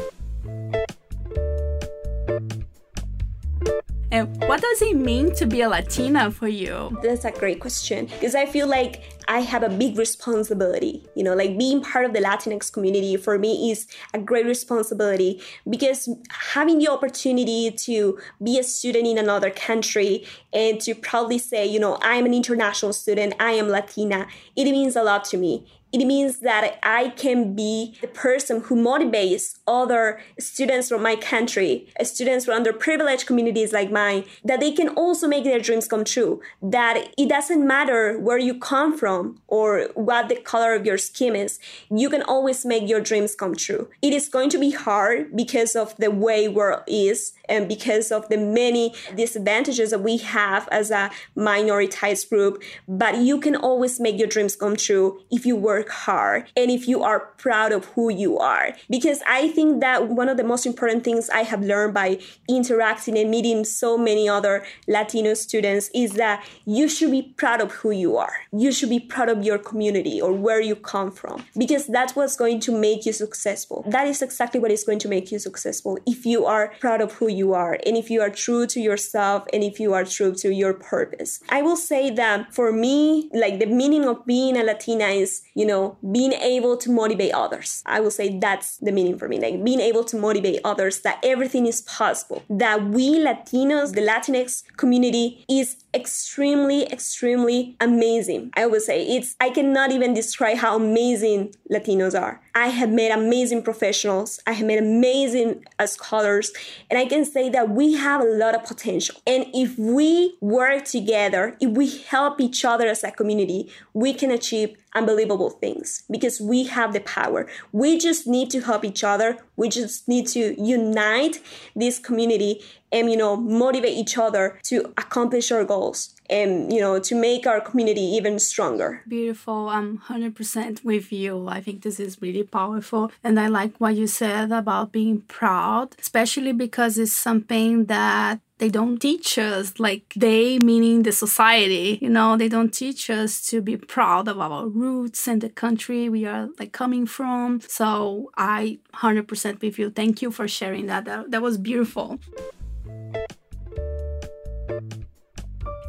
And 4.13 4.29
what 4.47 4.61
does 4.61 4.83
it 4.83 4.95
mean 4.95 5.35
to 5.37 5.47
be 5.47 5.63
a 5.63 5.71
Latina 5.71 6.31
for 6.31 6.47
you? 6.47 6.99
That's 7.03 7.25
a 7.25 7.31
great 7.31 7.61
question 7.61 8.05
because 8.05 8.35
I 8.35 8.45
feel 8.45 8.67
like 8.67 9.03
I 9.27 9.41
have 9.41 9.63
a 9.63 9.71
big 9.71 9.97
responsibility. 9.97 11.03
You 11.15 11.25
know, 11.25 11.35
like 11.35 11.57
being 11.57 11.81
part 11.81 12.05
of 12.05 12.13
the 12.13 12.19
Latinx 12.21 12.71
community 12.71 13.17
for 13.17 13.39
me 13.39 13.71
is 13.71 13.87
a 14.13 14.19
great 14.19 14.45
responsibility 14.45 15.41
because 15.67 16.11
having 16.29 16.79
the 16.79 16.89
opportunity 16.89 17.71
to 17.71 18.19
be 18.43 18.59
a 18.59 18.65
student 18.65 19.07
in 19.07 19.17
another 19.17 19.49
country 19.49 20.27
and 20.53 20.79
to 20.83 20.95
proudly 20.95 21.39
say, 21.39 21.65
you 21.65 21.81
know, 21.81 21.99
I'm 22.03 22.27
an 22.27 22.35
international 22.35 22.93
student, 22.93 23.33
I 23.41 23.53
am 23.53 23.69
Latina, 23.69 24.27
it 24.55 24.65
means 24.65 24.95
a 24.95 25.03
lot 25.03 25.25
to 25.27 25.39
me 25.39 25.67
it 25.93 26.07
means 26.07 26.39
that 26.39 26.79
I 26.83 27.11
can 27.11 27.55
be 27.55 27.99
the 28.01 28.09
person 28.09 28.63
who 28.63 28.77
motivates 28.77 29.59
other 29.67 30.21
students 30.39 30.89
from 30.89 31.03
my 31.03 31.17
country, 31.17 31.89
uh, 32.01 32.05
students 32.05 32.47
from 32.47 32.65
underprivileged 32.65 33.27
communities 33.27 33.73
like 33.73 33.91
mine, 33.91 34.25
that 34.45 34.61
they 34.61 34.73
can 34.73 34.89
also 34.91 35.29
make 35.29 35.45
their 35.45 35.61
dreams 35.61 35.87
come 35.87 36.05
true. 36.05 36.41
That 36.63 37.13
it 37.19 37.29
doesn't 37.29 37.67
matter 37.67 38.19
where 38.19 38.39
you 38.39 38.59
come 38.59 38.97
from 38.97 39.41
or 39.49 39.91
what 39.95 40.29
the 40.29 40.37
color 40.37 40.75
of 40.75 40.87
your 40.87 40.99
skin 40.99 41.37
is, 41.37 41.59
you 41.91 42.09
can 42.09 42.23
always 42.23 42.65
make 42.65 42.89
your 42.89 43.01
dreams 43.01 43.35
come 43.35 43.55
true. 43.55 43.89
It 44.01 44.15
is 44.15 44.29
going 44.29 44.49
to 44.51 44.59
be 44.59 44.71
hard 44.71 45.37
because 45.37 45.77
of 45.77 45.95
the 45.97 46.11
way 46.11 46.49
world 46.49 46.83
is 46.87 47.35
and 47.49 47.69
because 47.69 48.11
of 48.11 48.29
the 48.31 48.39
many 48.39 48.95
disadvantages 49.15 49.91
that 49.91 50.01
we 50.01 50.17
have 50.19 50.69
as 50.71 50.91
a 50.91 51.11
minoritized 51.37 52.31
group, 52.31 52.63
but 52.89 53.19
you 53.19 53.39
can 53.39 53.55
always 53.55 54.01
make 54.01 54.19
your 54.19 54.29
dreams 54.29 54.57
come 54.57 54.77
true 54.77 55.21
if 55.31 55.45
you 55.45 55.55
work 55.55 55.82
work 55.83 55.91
hard 55.91 56.51
and 56.57 56.71
if 56.71 56.87
you 56.89 57.03
are 57.03 57.21
proud 57.39 57.73
of 57.73 57.85
who 57.95 58.11
you 58.11 58.39
are. 58.39 58.75
Because 58.89 59.21
I 59.27 59.49
think 59.49 59.81
that 59.81 60.09
one 60.09 60.29
of 60.29 60.37
the 60.37 60.45
most 60.45 60.67
important 60.67 61.05
things 61.05 61.29
I 61.31 61.43
have 61.43 61.63
learned 61.63 61.95
by 61.95 62.19
interacting 62.49 63.19
and 63.19 63.31
meeting 63.31 63.65
so 63.65 63.99
many 63.99 64.29
other 64.29 64.65
Latino 64.87 65.35
students 65.35 65.91
is 65.95 66.13
that 66.13 66.45
you 66.65 66.89
should 66.89 67.11
be 67.11 67.23
proud 67.37 67.61
of 67.61 67.73
who 67.73 67.91
you 67.91 68.17
are. 68.17 68.33
You 68.53 68.73
should 68.73 68.91
be 68.91 69.01
proud 69.01 69.29
of 69.29 69.43
your 69.43 69.59
community 69.59 70.21
or 70.21 70.33
where 70.33 70.61
you 70.61 70.77
come 70.77 71.11
from 71.11 71.45
because 71.59 71.87
that's 71.87 72.15
what's 72.15 72.37
going 72.37 72.61
to 72.61 72.73
make 72.73 73.07
you 73.07 73.13
successful. 73.13 73.85
That 73.89 74.07
is 74.07 74.23
exactly 74.23 74.61
what 74.61 74.71
is 74.71 74.85
going 74.85 75.01
to 75.01 75.09
make 75.09 75.33
you 75.33 75.39
successful 75.39 75.99
if 76.07 76.25
you 76.25 76.47
are 76.47 76.75
proud 76.81 77.01
of 77.01 77.13
who 77.13 77.29
you 77.29 77.55
are 77.55 77.79
and 77.87 77.97
if 77.97 78.11
you 78.11 78.21
are 78.21 78.31
true 78.31 78.67
to 78.67 78.81
yourself 78.81 79.47
and 79.53 79.63
if 79.65 79.81
you 79.81 79.95
are 79.95 80.05
true 80.05 80.35
to 80.37 80.53
your 80.53 80.75
purpose. 80.75 81.41
I 81.49 81.63
will 81.63 81.77
say 81.77 82.11
that 82.11 82.55
for 82.55 82.73
me, 82.73 83.29
like 83.33 83.59
the 83.59 83.67
meaning 83.67 84.05
of 84.05 84.25
being 84.27 84.57
a 84.57 84.63
Latina 84.63 85.07
is, 85.07 85.43
you 85.55 85.67
know, 85.67 85.72
know, 85.73 85.97
being 86.19 86.33
able 86.33 86.77
to 86.77 86.91
motivate 86.91 87.33
others. 87.33 87.83
I 87.87 88.01
will 88.01 88.11
say 88.11 88.39
that's 88.39 88.77
the 88.79 88.93
meaning 88.93 89.19
for 89.19 89.29
me. 89.29 89.41
Like 89.41 89.65
being 89.65 89.81
able 89.81 90.05
to 90.05 90.17
motivate 90.17 90.61
others 90.65 91.01
that 91.01 91.19
everything 91.23 91.67
is 91.67 91.83
possible. 91.83 92.43
That 92.49 92.79
we 92.97 93.07
Latinos, 93.19 93.95
the 93.99 94.05
Latinx 94.11 94.63
community 94.77 95.45
is 95.49 95.82
extremely, 95.95 96.85
extremely 96.91 97.77
amazing. 97.81 98.51
I 98.57 98.67
would 98.67 98.83
say 98.83 99.07
it's, 99.07 99.37
I 99.41 99.51
cannot 99.51 99.93
even 99.93 100.15
describe 100.15 100.59
how 100.59 100.77
amazing 100.77 101.55
Latinos 101.71 102.19
are. 102.19 102.41
I 102.55 102.69
have 102.69 102.91
met 102.91 103.17
amazing 103.17 103.63
professionals. 103.63 104.41
I 104.47 104.53
have 104.53 104.67
met 104.67 104.79
amazing 104.79 105.65
uh, 105.79 105.87
scholars. 105.87 106.53
And 106.91 106.99
I 106.99 107.07
can 107.07 107.25
say 107.25 107.49
that 107.51 107.71
we 107.71 107.95
have 107.95 108.21
a 108.21 108.25
lot 108.25 108.55
of 108.55 108.65
potential. 108.65 109.17
And 109.27 109.47
if 109.55 109.79
we 109.79 110.37
work 110.41 110.85
together, 110.85 111.57
if 111.61 111.71
we 111.71 111.99
help 111.99 112.41
each 112.41 112.65
other 112.65 112.87
as 112.87 113.05
a 113.05 113.11
community, 113.11 113.71
we 113.93 114.15
can 114.15 114.31
achieve 114.31 114.77
unbelievable 114.95 115.51
things 115.51 116.03
because 116.11 116.41
we 116.41 116.65
have 116.65 116.93
the 116.93 117.01
power. 117.01 117.49
We 117.73 117.99
just 117.99 118.27
need 118.27 118.51
to 118.51 118.61
help 118.61 118.85
each 118.85 119.03
other. 119.05 119.39
We 119.57 119.69
just 119.69 120.09
need 120.09 120.27
to 120.29 120.55
unite 120.63 121.41
this 121.75 121.99
community 121.99 122.63
and 122.93 123.11
you 123.11 123.17
know 123.17 123.37
motivate 123.37 123.97
each 123.97 124.17
other 124.19 124.59
to 124.65 124.93
accomplish 124.99 125.51
our 125.51 125.65
goals 125.65 126.15
and 126.31 126.73
you 126.73 126.81
know 126.81 126.99
to 126.99 127.15
make 127.15 127.47
our 127.47 127.61
community 127.61 128.01
even 128.01 128.39
stronger. 128.39 129.03
Beautiful. 129.09 129.69
I'm 129.69 129.99
100% 129.99 130.85
with 130.85 131.13
you. 131.13 131.49
I 131.49 131.61
think 131.61 131.83
this 131.83 131.99
is 131.99 132.21
really 132.21 132.45
powerful. 132.45 133.11
And 133.25 133.41
i 133.41 133.49
like 133.49 133.75
what 133.79 133.97
you 133.97 134.07
said 134.07 134.53
about 134.53 134.93
being 134.93 135.23
proud 135.23 135.97
especially 135.99 136.53
because 136.53 136.99
it's 136.99 137.13
something 137.13 137.87
that 137.87 138.41
they 138.59 138.69
don't 138.69 138.99
teach 138.99 139.39
us. 139.39 139.81
Like 139.81 140.13
they 140.15 140.59
meaning 140.59 141.03
the 141.03 141.13
society 141.13 141.99
you 142.01 142.09
know 142.09 142.37
they 142.37 142.49
don't 142.49 142.73
teach 142.73 143.11
us 143.11 143.45
to 143.49 143.61
be 143.61 143.77
proud 143.77 144.29
of 144.29 144.39
our 144.39 144.67
roots 144.67 145.27
and 145.27 145.41
the 145.41 145.49
country 145.49 146.09
we 146.09 146.25
are 146.27 146.49
like 146.59 146.73
coming 146.73 147.07
from. 147.07 147.61
So 147.69 148.31
i 148.37 148.79
100% 148.95 149.61
with 149.61 149.79
you. 149.79 149.91
Thank 149.91 150.23
you 150.23 150.31
for 150.31 150.47
sharing 150.47 150.87
that. 150.87 151.05
That, 151.05 151.31
that 151.31 151.43
was 151.43 151.59
beautiful 151.59 152.19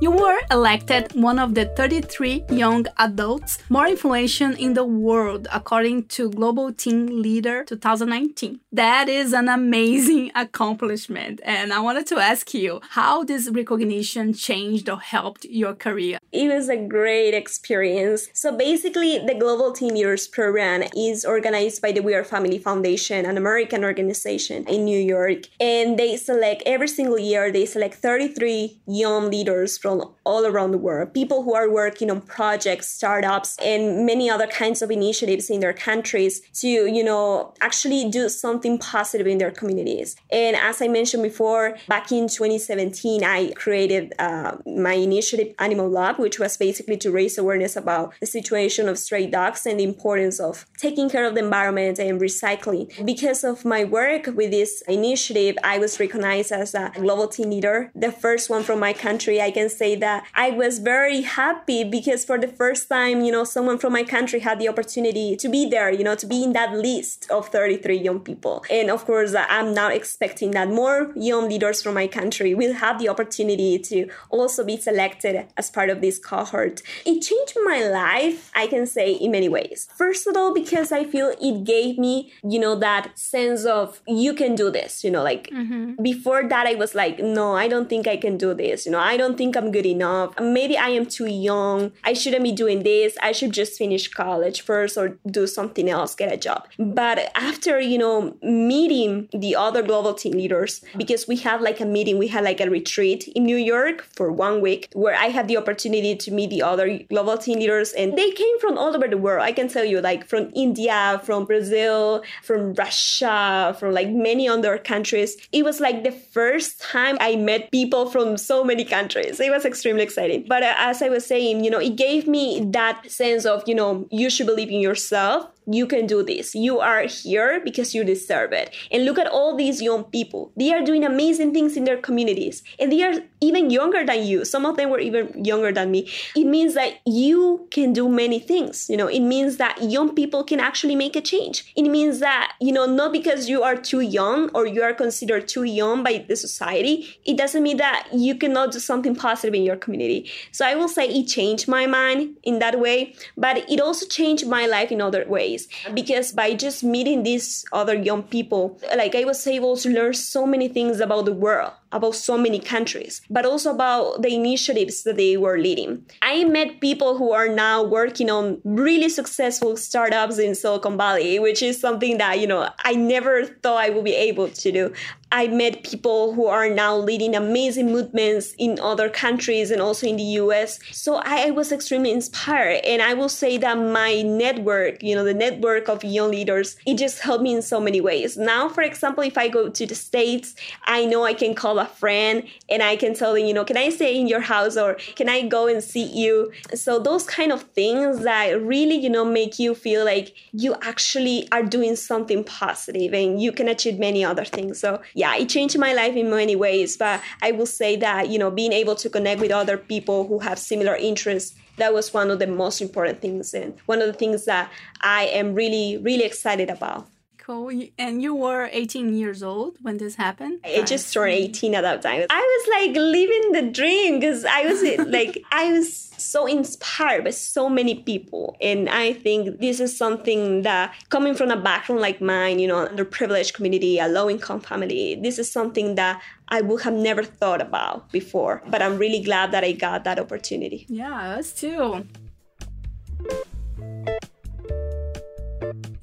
You 0.01 0.11
were 0.11 0.39
elected 0.51 1.13
one 1.13 1.39
of 1.39 1.53
the 1.53 1.65
33 1.65 2.45
young 2.49 2.87
adults 2.97 3.59
more 3.69 3.87
influential 3.87 4.51
in 4.51 4.73
the 4.73 4.83
world, 4.83 5.47
according 5.53 6.07
to 6.07 6.29
Global 6.29 6.73
Teen 6.73 7.21
Leader 7.21 7.63
2019. 7.63 8.59
That 8.71 9.07
is 9.07 9.33
an 9.33 9.47
amazing 9.47 10.31
accomplishment. 10.35 11.39
And 11.45 11.71
I 11.71 11.79
wanted 11.79 12.07
to 12.07 12.17
ask 12.17 12.53
you 12.53 12.81
how 12.89 13.23
this 13.23 13.49
recognition 13.49 14.33
changed 14.33 14.89
or 14.89 14.99
helped 14.99 15.45
your 15.45 15.73
career. 15.73 16.17
It 16.31 16.53
was 16.53 16.69
a 16.69 16.77
great 16.77 17.33
experience. 17.33 18.27
So 18.33 18.57
basically, 18.57 19.19
the 19.19 19.35
Global 19.35 19.71
Teen 19.71 19.93
Leaders 19.93 20.27
program 20.27 20.83
is 20.97 21.23
organized 21.23 21.81
by 21.81 21.91
the 21.91 22.01
We 22.01 22.15
Are 22.15 22.23
Family 22.23 22.57
Foundation, 22.57 23.25
an 23.25 23.37
American 23.37 23.83
organization 23.83 24.65
in 24.67 24.85
New 24.85 24.99
York. 24.99 25.43
And 25.59 25.97
they 25.97 26.17
select 26.17 26.63
every 26.65 26.87
single 26.87 27.19
year, 27.19 27.51
they 27.51 27.65
select 27.65 27.95
33 27.95 28.81
young 28.87 29.29
leaders 29.29 29.77
from 29.77 29.92
people 29.93 30.17
all 30.25 30.45
around 30.45 30.71
the 30.71 30.77
world, 30.77 31.13
people 31.13 31.43
who 31.43 31.53
are 31.53 31.69
working 31.69 32.09
on 32.09 32.21
projects, 32.21 32.89
startups, 32.89 33.57
and 33.61 34.05
many 34.05 34.29
other 34.29 34.47
kinds 34.47 34.81
of 34.81 34.89
initiatives 34.89 35.49
in 35.49 35.59
their 35.59 35.73
countries 35.73 36.41
to, 36.53 36.67
you 36.67 37.03
know, 37.03 37.53
actually 37.59 38.09
do 38.09 38.29
something 38.29 38.77
positive 38.77 39.27
in 39.27 39.37
their 39.37 39.51
communities. 39.51 40.15
And 40.31 40.55
as 40.55 40.81
I 40.81 40.87
mentioned 40.87 41.23
before, 41.23 41.77
back 41.89 42.11
in 42.11 42.29
2017, 42.29 43.23
I 43.23 43.51
created 43.51 44.13
uh, 44.17 44.57
my 44.65 44.93
initiative 44.93 45.53
Animal 45.59 45.89
Love, 45.89 46.19
which 46.19 46.39
was 46.39 46.55
basically 46.55 46.97
to 46.97 47.11
raise 47.11 47.37
awareness 47.37 47.75
about 47.75 48.13
the 48.21 48.25
situation 48.25 48.87
of 48.87 48.97
stray 48.97 49.27
dogs 49.27 49.65
and 49.65 49.79
the 49.79 49.83
importance 49.83 50.39
of 50.39 50.65
taking 50.77 51.09
care 51.09 51.25
of 51.25 51.35
the 51.35 51.43
environment 51.43 51.99
and 51.99 52.21
recycling. 52.21 53.05
Because 53.05 53.43
of 53.43 53.65
my 53.65 53.83
work 53.83 54.27
with 54.27 54.51
this 54.51 54.81
initiative, 54.87 55.57
I 55.63 55.79
was 55.79 55.99
recognized 55.99 56.53
as 56.53 56.73
a 56.73 56.91
global 56.95 57.27
teen 57.27 57.49
leader, 57.49 57.91
the 57.93 58.11
first 58.11 58.49
one 58.49 58.63
from 58.63 58.79
my 58.79 58.93
country. 58.93 59.41
I 59.41 59.51
can 59.51 59.69
say 59.77 59.95
that 59.95 60.25
I 60.33 60.51
was 60.51 60.79
very 60.79 61.21
happy 61.21 61.83
because 61.83 62.25
for 62.25 62.37
the 62.37 62.47
first 62.47 62.89
time, 62.89 63.21
you 63.21 63.31
know, 63.31 63.43
someone 63.43 63.77
from 63.77 63.93
my 63.93 64.03
country 64.03 64.39
had 64.39 64.59
the 64.59 64.69
opportunity 64.69 65.35
to 65.35 65.49
be 65.49 65.69
there, 65.69 65.91
you 65.91 66.03
know, 66.03 66.15
to 66.15 66.25
be 66.25 66.43
in 66.43 66.53
that 66.53 66.73
list 66.73 67.29
of 67.29 67.49
33 67.49 67.97
young 67.97 68.19
people. 68.19 68.63
And 68.69 68.89
of 68.89 69.05
course, 69.05 69.35
I'm 69.35 69.73
now 69.73 69.89
expecting 69.89 70.51
that 70.51 70.69
more 70.69 71.11
young 71.15 71.49
leaders 71.49 71.81
from 71.81 71.95
my 71.95 72.07
country 72.07 72.53
will 72.53 72.73
have 72.73 72.99
the 72.99 73.09
opportunity 73.09 73.79
to 73.79 74.07
also 74.29 74.63
be 74.63 74.77
selected 74.77 75.45
as 75.57 75.69
part 75.69 75.89
of 75.89 76.01
this 76.01 76.19
cohort. 76.19 76.81
It 77.05 77.21
changed 77.21 77.57
my 77.63 77.87
life, 77.87 78.51
I 78.55 78.67
can 78.67 78.85
say, 78.85 79.11
in 79.11 79.31
many 79.31 79.49
ways. 79.49 79.87
First 79.95 80.27
of 80.27 80.35
all, 80.35 80.53
because 80.53 80.91
I 80.91 81.03
feel 81.03 81.33
it 81.41 81.63
gave 81.63 81.97
me, 81.97 82.31
you 82.43 82.59
know, 82.59 82.75
that 82.75 83.17
sense 83.17 83.65
of 83.65 84.01
you 84.07 84.33
can 84.33 84.55
do 84.55 84.69
this, 84.69 85.03
you 85.03 85.11
know, 85.11 85.23
like 85.23 85.49
mm-hmm. 85.49 86.01
before 86.01 86.47
that, 86.47 86.67
I 86.67 86.75
was 86.75 86.95
like, 86.95 87.19
no, 87.19 87.55
I 87.55 87.67
don't 87.67 87.89
think 87.89 88.07
I 88.07 88.17
can 88.17 88.37
do 88.37 88.53
this, 88.53 88.85
you 88.85 88.91
know, 88.91 88.99
I 88.99 89.17
don't 89.17 89.37
think 89.37 89.55
I'm 89.55 89.62
good 89.71 89.85
enough. 89.85 90.39
Maybe 90.39 90.77
I 90.77 90.89
am 90.89 91.05
too 91.05 91.25
young. 91.25 91.91
I 92.03 92.13
shouldn't 92.13 92.43
be 92.43 92.51
doing 92.51 92.83
this. 92.83 93.17
I 93.21 93.31
should 93.31 93.51
just 93.51 93.77
finish 93.77 94.07
college 94.07 94.61
first 94.61 94.97
or 94.97 95.17
do 95.25 95.47
something 95.47 95.89
else, 95.89 96.15
get 96.15 96.31
a 96.31 96.37
job. 96.37 96.67
But 96.77 97.31
after, 97.35 97.79
you 97.79 97.97
know, 97.97 98.35
meeting 98.41 99.29
the 99.31 99.55
other 99.55 99.81
global 99.81 100.13
teen 100.13 100.33
leaders, 100.33 100.81
because 100.97 101.27
we 101.27 101.37
had 101.37 101.61
like 101.61 101.79
a 101.79 101.85
meeting, 101.85 102.17
we 102.17 102.27
had 102.27 102.43
like 102.43 102.59
a 102.59 102.69
retreat 102.69 103.27
in 103.29 103.43
New 103.43 103.57
York 103.57 104.05
for 104.15 104.31
one 104.31 104.61
week 104.61 104.89
where 104.93 105.15
I 105.15 105.27
had 105.27 105.47
the 105.47 105.57
opportunity 105.57 106.15
to 106.15 106.31
meet 106.31 106.49
the 106.49 106.63
other 106.63 106.99
global 107.09 107.37
teen 107.37 107.59
leaders 107.59 107.93
and 107.93 108.17
they 108.17 108.31
came 108.31 108.59
from 108.59 108.77
all 108.77 108.95
over 108.95 109.07
the 109.07 109.17
world. 109.17 109.43
I 109.43 109.51
can 109.51 109.67
tell 109.67 109.85
you, 109.85 110.01
like 110.01 110.27
from 110.27 110.51
India, 110.55 111.21
from 111.23 111.45
Brazil, 111.45 112.23
from 112.43 112.73
Russia, 112.73 113.75
from 113.79 113.93
like 113.93 114.09
many 114.09 114.47
other 114.47 114.77
countries. 114.77 115.37
It 115.51 115.63
was 115.63 115.79
like 115.79 116.03
the 116.03 116.11
first 116.11 116.81
time 116.81 117.17
I 117.19 117.35
met 117.35 117.71
people 117.71 118.09
from 118.09 118.37
so 118.37 118.63
many 118.63 118.85
countries. 118.85 119.39
It 119.39 119.51
was 119.53 119.65
extremely 119.65 120.03
exciting. 120.03 120.45
But 120.47 120.63
uh, 120.63 120.73
as 120.77 121.01
I 121.01 121.09
was 121.09 121.25
saying, 121.25 121.63
you 121.63 121.71
know, 121.71 121.79
it 121.79 121.95
gave 121.95 122.27
me 122.27 122.63
that 122.71 123.09
sense 123.09 123.45
of, 123.45 123.63
you 123.67 123.75
know, 123.75 124.07
you 124.11 124.29
should 124.29 124.47
believe 124.47 124.69
in 124.69 124.79
yourself 124.79 125.52
you 125.65 125.87
can 125.87 126.07
do 126.07 126.23
this. 126.23 126.55
You 126.55 126.79
are 126.79 127.03
here 127.03 127.61
because 127.63 127.95
you 127.95 128.03
deserve 128.03 128.51
it. 128.51 128.73
And 128.91 129.05
look 129.05 129.17
at 129.17 129.27
all 129.27 129.55
these 129.55 129.81
young 129.81 130.03
people. 130.05 130.51
They 130.57 130.73
are 130.73 130.83
doing 130.83 131.03
amazing 131.03 131.53
things 131.53 131.77
in 131.77 131.85
their 131.85 131.97
communities. 131.97 132.63
And 132.79 132.91
they 132.91 133.03
are 133.03 133.13
even 133.41 133.69
younger 133.69 134.05
than 134.05 134.25
you. 134.25 134.45
Some 134.45 134.65
of 134.65 134.77
them 134.77 134.89
were 134.89 134.99
even 134.99 135.43
younger 135.43 135.71
than 135.71 135.91
me. 135.91 136.09
It 136.35 136.45
means 136.45 136.73
that 136.73 136.99
you 137.05 137.67
can 137.71 137.93
do 137.93 138.09
many 138.09 138.39
things. 138.39 138.89
You 138.89 138.97
know, 138.97 139.07
it 139.07 139.21
means 139.21 139.57
that 139.57 139.81
young 139.81 140.15
people 140.15 140.43
can 140.43 140.59
actually 140.59 140.95
make 140.95 141.15
a 141.15 141.21
change. 141.21 141.71
It 141.75 141.89
means 141.89 142.19
that, 142.19 142.53
you 142.59 142.71
know, 142.71 142.85
not 142.85 143.11
because 143.11 143.49
you 143.49 143.63
are 143.63 143.75
too 143.75 144.01
young 144.01 144.49
or 144.53 144.65
you 144.65 144.81
are 144.83 144.93
considered 144.93 145.47
too 145.47 145.63
young 145.63 146.03
by 146.03 146.25
the 146.27 146.35
society, 146.35 147.17
it 147.25 147.37
doesn't 147.37 147.63
mean 147.63 147.77
that 147.77 148.07
you 148.13 148.35
cannot 148.35 148.71
do 148.71 148.79
something 148.79 149.15
positive 149.15 149.53
in 149.53 149.63
your 149.63 149.75
community. 149.75 150.29
So 150.51 150.65
I 150.65 150.75
will 150.75 150.87
say 150.87 151.07
it 151.07 151.27
changed 151.27 151.67
my 151.67 151.85
mind 151.85 152.37
in 152.43 152.59
that 152.59 152.79
way, 152.79 153.15
but 153.37 153.69
it 153.69 153.79
also 153.79 154.05
changed 154.05 154.47
my 154.47 154.65
life 154.65 154.91
in 154.91 155.01
other 155.01 155.25
ways 155.27 155.52
ways 155.53 155.67
because 155.93 156.31
by 156.31 156.53
just 156.53 156.83
meeting 156.83 157.23
these 157.23 157.65
other 157.71 157.95
young 157.95 158.23
people 158.23 158.79
like 158.95 159.15
i 159.15 159.23
was 159.23 159.45
able 159.47 159.77
to 159.77 159.89
learn 159.89 160.13
so 160.13 160.45
many 160.45 160.67
things 160.67 160.99
about 160.99 161.25
the 161.25 161.33
world 161.33 161.71
about 161.93 162.15
so 162.15 162.37
many 162.37 162.59
countries, 162.59 163.21
but 163.29 163.45
also 163.45 163.71
about 163.71 164.21
the 164.21 164.33
initiatives 164.33 165.03
that 165.03 165.17
they 165.17 165.37
were 165.37 165.57
leading. 165.57 166.05
I 166.21 166.43
met 166.43 166.81
people 166.81 167.17
who 167.17 167.31
are 167.31 167.47
now 167.47 167.83
working 167.83 168.29
on 168.29 168.59
really 168.63 169.09
successful 169.09 169.77
startups 169.77 170.37
in 170.39 170.55
Silicon 170.55 170.97
Valley, 170.97 171.39
which 171.39 171.61
is 171.61 171.79
something 171.79 172.17
that, 172.17 172.39
you 172.39 172.47
know, 172.47 172.69
I 172.83 172.93
never 172.93 173.45
thought 173.45 173.83
I 173.83 173.89
would 173.89 174.05
be 174.05 174.15
able 174.15 174.49
to 174.49 174.71
do. 174.71 174.93
I 175.33 175.47
met 175.47 175.83
people 175.83 176.33
who 176.33 176.45
are 176.45 176.69
now 176.69 176.95
leading 176.95 177.35
amazing 177.35 177.91
movements 177.91 178.53
in 178.59 178.79
other 178.79 179.09
countries 179.09 179.71
and 179.71 179.81
also 179.81 180.05
in 180.05 180.17
the 180.17 180.37
US. 180.43 180.77
So 180.91 181.15
I, 181.15 181.49
was 181.49 181.71
extremely 181.71 182.11
inspired. 182.11 182.85
And 182.85 183.01
I 183.01 183.15
will 183.15 183.29
say 183.29 183.57
that 183.57 183.75
my 183.75 184.21
network, 184.21 185.01
you 185.01 185.15
know, 185.15 185.23
the 185.23 185.33
network 185.33 185.89
of 185.89 186.03
young 186.03 186.29
leaders, 186.29 186.77
it 186.85 186.99
just 186.99 187.19
helped 187.19 187.43
me 187.43 187.55
in 187.55 187.63
so 187.63 187.79
many 187.79 187.99
ways. 187.99 188.37
Now, 188.37 188.69
for 188.69 188.83
example, 188.83 189.23
if 189.23 189.35
I 189.35 189.47
go 189.47 189.69
to 189.69 189.85
the 189.87 189.95
States, 189.95 190.53
I 190.85 191.05
know 191.05 191.23
I 191.23 191.33
can 191.33 191.55
call 191.55 191.79
a 191.83 191.85
friend 191.85 192.43
and 192.69 192.81
I 192.81 192.95
can 192.95 193.13
tell 193.13 193.33
them, 193.33 193.45
you 193.45 193.53
know, 193.53 193.63
can 193.63 193.77
I 193.77 193.89
stay 193.89 194.19
in 194.19 194.27
your 194.27 194.39
house 194.41 194.75
or 194.77 194.95
can 195.15 195.29
I 195.29 195.47
go 195.47 195.67
and 195.67 195.83
see 195.83 196.03
you? 196.03 196.51
So 196.73 196.99
those 196.99 197.23
kind 197.23 197.51
of 197.51 197.63
things 197.79 198.23
that 198.23 198.61
really, 198.61 198.95
you 198.95 199.09
know, 199.09 199.25
make 199.25 199.59
you 199.59 199.75
feel 199.75 200.03
like 200.05 200.33
you 200.51 200.75
actually 200.81 201.47
are 201.51 201.63
doing 201.63 201.95
something 201.95 202.43
positive 202.43 203.13
and 203.13 203.41
you 203.41 203.51
can 203.51 203.67
achieve 203.67 203.99
many 203.99 204.23
other 204.25 204.45
things. 204.45 204.79
So 204.79 205.01
yeah, 205.13 205.35
it 205.35 205.49
changed 205.49 205.77
my 205.77 205.93
life 205.93 206.15
in 206.15 206.29
many 206.29 206.55
ways. 206.55 206.97
But 206.97 207.21
I 207.41 207.51
will 207.51 207.65
say 207.65 207.95
that, 207.97 208.29
you 208.29 208.39
know, 208.39 208.51
being 208.51 208.73
able 208.73 208.95
to 208.95 209.09
connect 209.09 209.41
with 209.41 209.51
other 209.51 209.77
people 209.77 210.27
who 210.27 210.39
have 210.39 210.57
similar 210.57 210.95
interests 210.95 211.55
that 211.77 211.93
was 211.93 212.13
one 212.13 212.29
of 212.29 212.39
the 212.39 212.47
most 212.47 212.81
important 212.81 213.19
things 213.21 213.53
and 213.53 213.73
one 213.87 213.99
of 213.99 214.07
the 214.07 214.13
things 214.13 214.45
that 214.45 214.71
I 215.01 215.25
am 215.25 215.55
really, 215.55 215.97
really 215.97 216.23
excited 216.23 216.69
about. 216.69 217.07
Cool. 217.45 217.71
And 217.97 218.21
you 218.21 218.33
were 218.33 218.69
18 218.71 219.15
years 219.15 219.43
old 219.43 219.77
when 219.81 219.97
this 219.97 220.15
happened? 220.15 220.61
I 220.63 220.81
just 220.83 221.11
turned 221.13 221.33
18 221.33 221.75
at 221.75 221.81
that 221.81 222.01
time. 222.01 222.25
I 222.29 222.39
was 222.39 222.67
like 222.79 222.95
living 222.95 223.51
the 223.51 223.69
dream 223.69 224.19
because 224.19 224.45
I 224.45 224.61
was 224.63 224.81
like, 225.07 225.43
I 225.51 225.73
was 225.73 225.93
so 226.17 226.45
inspired 226.45 227.25
by 227.25 227.31
so 227.31 227.67
many 227.67 227.95
people. 227.95 228.55
And 228.61 228.87
I 228.87 229.11
think 229.11 229.59
this 229.59 229.81
is 229.81 229.95
something 229.97 230.61
that 230.61 230.95
coming 231.09 231.35
from 231.35 231.51
a 231.51 231.57
background 231.57 231.99
like 232.01 232.21
mine, 232.21 232.59
you 232.59 232.67
know, 232.67 232.87
underprivileged 232.87 233.53
community, 233.53 233.99
a 233.99 234.07
low 234.07 234.29
income 234.29 234.61
family, 234.61 235.19
this 235.21 235.37
is 235.37 235.51
something 235.51 235.95
that 235.95 236.21
I 236.47 236.61
would 236.61 236.83
have 236.83 236.93
never 236.93 237.23
thought 237.23 237.61
about 237.61 238.09
before. 238.13 238.63
But 238.67 238.81
I'm 238.81 238.97
really 238.97 239.21
glad 239.21 239.51
that 239.51 239.65
I 239.65 239.73
got 239.73 240.05
that 240.05 240.17
opportunity. 240.17 240.85
Yeah, 240.87 241.35
us 241.35 241.51
too. 241.51 242.07